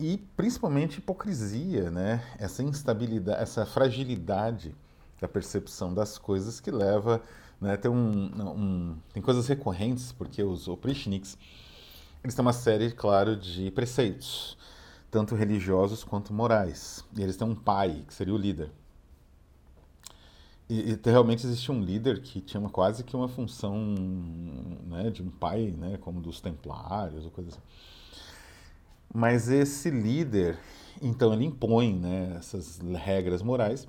E 0.00 0.18
principalmente 0.36 0.98
hipocrisia, 0.98 1.92
né? 1.92 2.24
Essa 2.40 2.64
instabilidade, 2.64 3.40
essa 3.40 3.64
fragilidade 3.64 4.74
da 5.20 5.28
percepção 5.28 5.94
das 5.94 6.18
coisas 6.18 6.58
que 6.58 6.72
leva, 6.72 7.22
né? 7.60 7.76
Tem 7.76 7.88
um, 7.88 8.32
um 8.50 8.96
tem 9.12 9.22
coisas 9.22 9.46
recorrentes 9.46 10.10
porque 10.10 10.42
os 10.42 10.66
oprichniks 10.66 11.38
eles 12.24 12.34
têm 12.34 12.44
uma 12.44 12.52
série, 12.52 12.90
claro, 12.90 13.36
de 13.36 13.70
preceitos, 13.70 14.58
tanto 15.08 15.36
religiosos 15.36 16.02
quanto 16.02 16.34
morais. 16.34 17.04
E 17.16 17.22
eles 17.22 17.36
têm 17.36 17.46
um 17.46 17.54
pai 17.54 18.02
que 18.08 18.12
seria 18.12 18.34
o 18.34 18.38
líder. 18.38 18.72
E, 20.68 20.92
e, 20.92 21.10
realmente 21.10 21.46
existia 21.46 21.74
um 21.74 21.82
líder 21.82 22.20
que 22.22 22.40
tinha 22.40 22.66
quase 22.70 23.04
que 23.04 23.14
uma 23.14 23.28
função 23.28 23.76
né, 24.86 25.10
de 25.10 25.22
um 25.22 25.30
pai, 25.30 25.74
né, 25.76 25.98
como 26.00 26.20
dos 26.20 26.40
templários 26.40 27.24
ou 27.24 27.30
coisa 27.30 27.50
assim. 27.50 27.60
Mas 29.12 29.48
esse 29.48 29.90
líder, 29.90 30.58
então 31.00 31.32
ele 31.32 31.44
impõe 31.44 31.94
né, 31.94 32.34
essas 32.38 32.78
regras 32.78 33.42
morais 33.42 33.86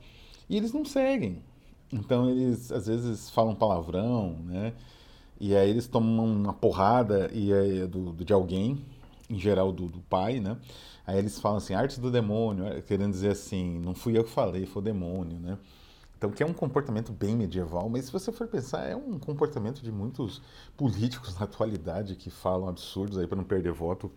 e 0.49 0.57
eles 0.57 0.73
não 0.73 0.85
seguem. 0.85 1.41
Então 1.91 2.29
eles 2.29 2.71
às 2.71 2.87
vezes 2.87 3.29
falam 3.29 3.55
palavrão, 3.55 4.37
né? 4.43 4.73
E 5.39 5.55
aí 5.55 5.69
eles 5.69 5.87
tomam 5.87 6.25
uma 6.25 6.53
porrada 6.53 7.29
e 7.33 7.53
aí, 7.53 7.87
do, 7.87 8.13
do, 8.13 8.23
de 8.23 8.33
alguém, 8.33 8.85
em 9.29 9.39
geral 9.39 9.71
do, 9.71 9.87
do 9.87 9.99
pai, 10.01 10.39
né? 10.39 10.57
Aí 11.05 11.17
eles 11.17 11.39
falam 11.39 11.57
assim, 11.57 11.73
arte 11.73 11.99
do 11.99 12.11
demônio, 12.11 12.81
querendo 12.83 13.11
dizer 13.11 13.31
assim, 13.31 13.79
não 13.79 13.93
fui 13.93 14.17
eu 14.17 14.23
que 14.23 14.29
falei, 14.29 14.65
foi 14.65 14.81
o 14.81 14.85
demônio, 14.85 15.39
né? 15.39 15.57
Então, 16.17 16.31
que 16.31 16.41
é 16.41 16.45
um 16.45 16.53
comportamento 16.53 17.11
bem 17.11 17.35
medieval, 17.35 17.89
mas 17.89 18.05
se 18.05 18.11
você 18.11 18.31
for 18.31 18.47
pensar, 18.47 18.85
é 18.85 18.95
um 18.95 19.19
comportamento 19.19 19.81
de 19.81 19.91
muitos 19.91 20.41
políticos 20.77 21.37
na 21.37 21.43
atualidade 21.43 22.15
que 22.15 22.29
falam 22.29 22.69
absurdos 22.69 23.17
aí 23.17 23.27
para 23.27 23.35
não 23.35 23.43
perder 23.43 23.73
voto, 23.73 24.11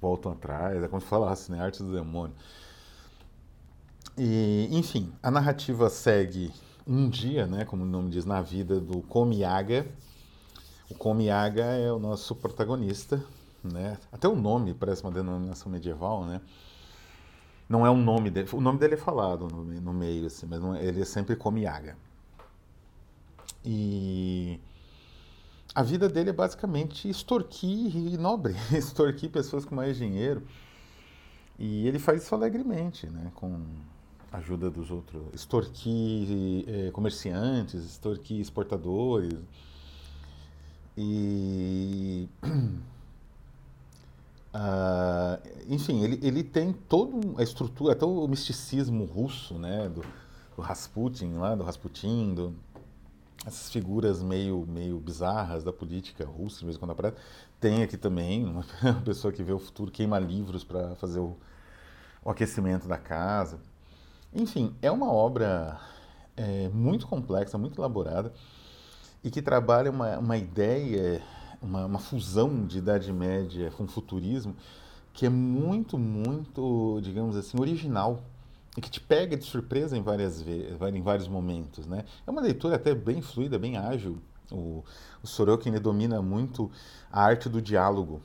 voltam 0.00 0.32
atrás. 0.32 0.82
É 0.82 0.88
como 0.88 1.00
se 1.00 1.06
falasse, 1.06 1.52
né? 1.52 1.60
Arte 1.60 1.82
do 1.82 1.92
demônio. 1.92 2.34
E, 4.16 4.68
enfim, 4.70 5.12
a 5.22 5.30
narrativa 5.30 5.90
segue 5.90 6.52
um 6.86 7.08
dia, 7.08 7.46
né, 7.46 7.64
como 7.64 7.82
o 7.82 7.86
nome 7.86 8.10
diz, 8.10 8.24
na 8.24 8.40
vida 8.40 8.80
do 8.80 9.02
Komiaga. 9.02 9.86
O 10.90 10.94
Komiaga 10.94 11.64
é 11.64 11.90
o 11.90 11.98
nosso 11.98 12.34
protagonista, 12.34 13.22
né? 13.62 13.98
Até 14.12 14.28
o 14.28 14.36
nome 14.36 14.74
parece 14.74 15.02
uma 15.02 15.10
denominação 15.10 15.72
medieval, 15.72 16.24
né? 16.24 16.40
Não 17.68 17.86
é 17.86 17.90
um 17.90 18.02
nome 18.02 18.30
dele. 18.30 18.48
O 18.52 18.60
nome 18.60 18.78
dele 18.78 18.94
é 18.94 18.98
falado 18.98 19.48
no, 19.48 19.64
no 19.64 19.92
meio, 19.92 20.26
assim, 20.26 20.46
mas 20.46 20.60
não, 20.60 20.74
é, 20.74 20.84
ele 20.84 21.00
é 21.00 21.04
sempre 21.04 21.34
Komiaga. 21.34 21.96
E 23.64 24.60
a 25.74 25.82
vida 25.82 26.08
dele 26.08 26.30
é 26.30 26.32
basicamente 26.32 27.08
extorquir 27.08 28.18
nobre, 28.20 28.54
extorquir 28.72 29.30
pessoas 29.30 29.64
com 29.64 29.74
mais 29.74 29.96
dinheiro. 29.96 30.42
E 31.58 31.86
ele 31.86 31.98
faz 31.98 32.22
isso 32.22 32.34
alegremente, 32.34 33.06
né? 33.06 33.32
Com 33.34 33.64
a 34.30 34.38
ajuda 34.38 34.70
dos 34.70 34.90
outros, 34.90 35.22
extorquir 35.32 36.64
eh, 36.68 36.90
comerciantes, 36.92 37.84
extorquir 37.84 38.40
exportadores. 38.40 39.38
E 40.96 42.28
Uh, 44.54 45.42
enfim, 45.68 46.04
ele, 46.04 46.20
ele 46.22 46.44
tem 46.44 46.72
toda 46.72 47.40
a 47.40 47.42
estrutura, 47.42 47.92
até 47.92 48.04
o 48.04 48.28
misticismo 48.28 49.04
russo, 49.04 49.54
né, 49.54 49.88
do, 49.88 50.04
do 50.54 50.62
Rasputin 50.62 51.32
lá, 51.34 51.56
do 51.56 51.64
Rasputin, 51.64 52.34
do, 52.34 52.54
essas 53.44 53.68
figuras 53.68 54.22
meio, 54.22 54.64
meio 54.68 55.00
bizarras 55.00 55.64
da 55.64 55.72
política 55.72 56.24
russa, 56.24 56.60
de 56.60 56.66
vez 56.66 56.76
em 56.76 56.78
quando 56.78 56.92
aparece. 56.92 57.16
Tem 57.58 57.82
aqui 57.82 57.96
também 57.96 58.44
uma, 58.44 58.64
pessoa 59.04 59.32
que 59.32 59.42
vê 59.42 59.52
o 59.52 59.58
futuro, 59.58 59.90
queima 59.90 60.20
livros 60.20 60.62
para 60.62 60.94
fazer 60.96 61.18
o, 61.18 61.36
o, 62.24 62.30
aquecimento 62.30 62.86
da 62.86 62.96
casa. 62.96 63.58
Enfim, 64.32 64.72
é 64.80 64.90
uma 64.90 65.12
obra 65.12 65.80
é, 66.36 66.68
muito 66.68 67.08
complexa, 67.08 67.58
muito 67.58 67.80
elaborada 67.80 68.32
e 69.22 69.30
que 69.30 69.42
trabalha 69.42 69.90
uma, 69.90 70.18
uma 70.18 70.36
ideia 70.36 71.20
uma, 71.64 71.86
uma 71.86 71.98
fusão 71.98 72.66
de 72.66 72.78
Idade 72.78 73.12
Média 73.12 73.70
com 73.76 73.86
futurismo 73.86 74.54
que 75.12 75.24
é 75.24 75.28
muito, 75.28 75.96
muito, 75.96 77.00
digamos 77.00 77.36
assim, 77.36 77.58
original 77.58 78.24
e 78.76 78.80
que 78.80 78.90
te 78.90 79.00
pega 79.00 79.36
de 79.36 79.44
surpresa 79.44 79.96
em, 79.96 80.02
várias 80.02 80.44
em 80.44 81.02
vários 81.02 81.28
momentos. 81.28 81.86
Né? 81.86 82.04
É 82.26 82.30
uma 82.30 82.40
leitura 82.42 82.74
até 82.74 82.92
bem 82.94 83.22
fluida, 83.22 83.56
bem 83.56 83.76
ágil. 83.76 84.18
O, 84.50 84.84
o 85.22 85.26
Sorokin 85.26 85.70
domina 85.80 86.20
muito 86.20 86.70
a 87.10 87.22
arte 87.22 87.48
do 87.48 87.62
diálogo. 87.62 88.20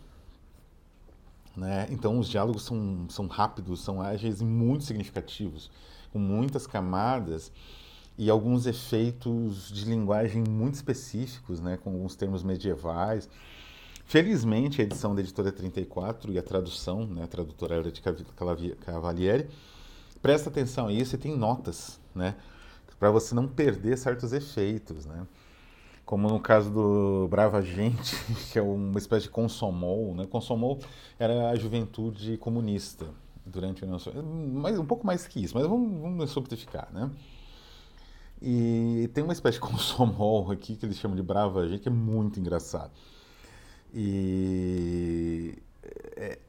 Né? 1.55 1.87
Então, 1.91 2.17
os 2.17 2.27
diálogos 2.27 2.63
são, 2.63 3.05
são 3.09 3.27
rápidos, 3.27 3.81
são 3.81 4.01
ágeis 4.01 4.41
e 4.41 4.45
muito 4.45 4.83
significativos, 4.83 5.69
com 6.11 6.17
muitas 6.17 6.65
camadas 6.65 7.51
e 8.19 8.29
alguns 8.29 8.67
efeitos 8.67 9.71
de 9.71 9.85
linguagem 9.85 10.43
muito 10.43 10.73
específicos, 10.73 11.61
né, 11.61 11.77
com 11.81 11.91
alguns 11.91 12.17
termos 12.17 12.43
medievais. 12.43 13.29
Felizmente, 14.03 14.81
a 14.81 14.83
edição 14.83 15.15
da 15.15 15.21
editora 15.21 15.53
34 15.53 16.33
e 16.33 16.37
a 16.37 16.43
tradução, 16.43 17.07
né, 17.07 17.23
a 17.23 17.27
tradutora 17.27 17.75
era 17.75 17.89
de 17.89 18.01
Cavalieri, 18.81 19.47
presta 20.21 20.49
atenção 20.49 20.87
a 20.87 20.91
isso 20.91 21.15
e 21.15 21.17
tem 21.17 21.33
notas, 21.33 21.97
né, 22.13 22.35
para 22.99 23.09
você 23.09 23.33
não 23.33 23.47
perder 23.47 23.97
certos 23.97 24.33
efeitos, 24.33 25.05
né. 25.05 25.25
Como 26.05 26.27
no 26.27 26.41
caso 26.41 26.69
do 26.69 27.25
Brava 27.29 27.61
Gente, 27.61 28.17
que 28.51 28.59
é 28.59 28.61
uma 28.61 28.97
espécie 28.97 29.27
de 29.27 29.29
consomol, 29.29 30.15
né? 30.15 30.25
Consomol 30.25 30.79
era 31.19 31.51
a 31.51 31.55
juventude 31.55 32.35
comunista 32.35 33.05
durante 33.45 33.83
a 33.83 33.85
União 33.85 33.99
Soviética, 33.99 34.81
um 34.81 34.85
pouco 34.87 35.05
mais 35.05 35.27
que 35.27 35.39
isso, 35.39 35.55
mas 35.55 35.67
vamos, 35.67 36.01
vamos 36.01 36.31
simplificar, 36.31 36.89
né? 36.91 37.11
E 38.41 39.09
tem 39.13 39.23
uma 39.23 39.33
espécie 39.33 39.59
de 39.59 39.61
consomol 39.61 40.51
aqui 40.51 40.75
que 40.75 40.85
eles 40.85 40.97
chamam 40.97 41.15
de 41.15 41.23
brava 41.23 41.67
gente, 41.67 41.81
que 41.81 41.89
é 41.89 41.91
muito 41.91 42.39
engraçado. 42.39 42.91
E 43.93 45.57
é, 46.15 46.39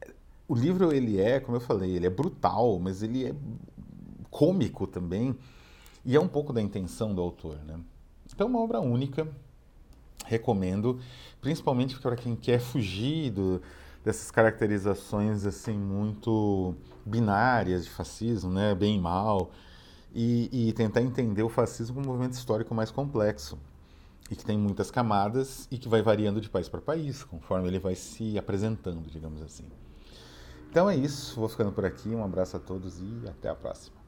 o 0.46 0.54
livro 0.54 0.92
ele 0.92 1.20
é, 1.20 1.40
como 1.40 1.56
eu 1.56 1.60
falei, 1.60 1.92
ele 1.92 2.06
é 2.06 2.10
brutal, 2.10 2.78
mas 2.78 3.02
ele 3.02 3.26
é 3.26 3.34
cômico 4.30 4.86
também. 4.86 5.36
E 6.04 6.16
é 6.16 6.20
um 6.20 6.28
pouco 6.28 6.52
da 6.52 6.62
intenção 6.62 7.14
do 7.14 7.20
autor, 7.20 7.58
né? 7.66 7.78
Então, 8.32 8.46
é 8.46 8.50
uma 8.50 8.60
obra 8.60 8.80
única, 8.80 9.28
recomendo, 10.24 10.98
principalmente 11.40 11.98
para 11.98 12.16
quem 12.16 12.36
quer 12.36 12.60
fugir 12.60 13.30
do, 13.30 13.60
dessas 14.04 14.30
caracterizações 14.30 15.44
assim 15.44 15.76
muito 15.76 16.74
binárias 17.04 17.84
de 17.84 17.90
fascismo, 17.90 18.50
né? 18.50 18.74
Bem 18.74 18.96
e 18.96 19.00
mal 19.00 19.50
e, 20.14 20.68
e 20.68 20.72
tentar 20.72 21.02
entender 21.02 21.42
o 21.42 21.48
fascismo 21.48 21.96
como 21.96 22.06
um 22.06 22.12
movimento 22.12 22.34
histórico 22.34 22.74
mais 22.74 22.90
complexo 22.90 23.58
e 24.30 24.36
que 24.36 24.44
tem 24.44 24.56
muitas 24.56 24.90
camadas 24.90 25.66
e 25.70 25.78
que 25.78 25.88
vai 25.88 26.02
variando 26.02 26.40
de 26.40 26.48
país 26.48 26.68
para 26.68 26.80
país, 26.80 27.24
conforme 27.24 27.68
ele 27.68 27.78
vai 27.78 27.94
se 27.94 28.38
apresentando, 28.38 29.10
digamos 29.10 29.42
assim. 29.42 29.64
Então 30.70 30.88
é 30.88 30.96
isso, 30.96 31.38
vou 31.38 31.48
ficando 31.48 31.72
por 31.72 31.84
aqui, 31.84 32.10
um 32.10 32.24
abraço 32.24 32.56
a 32.56 32.60
todos 32.60 33.00
e 33.00 33.28
até 33.28 33.48
a 33.48 33.54
próxima. 33.54 33.99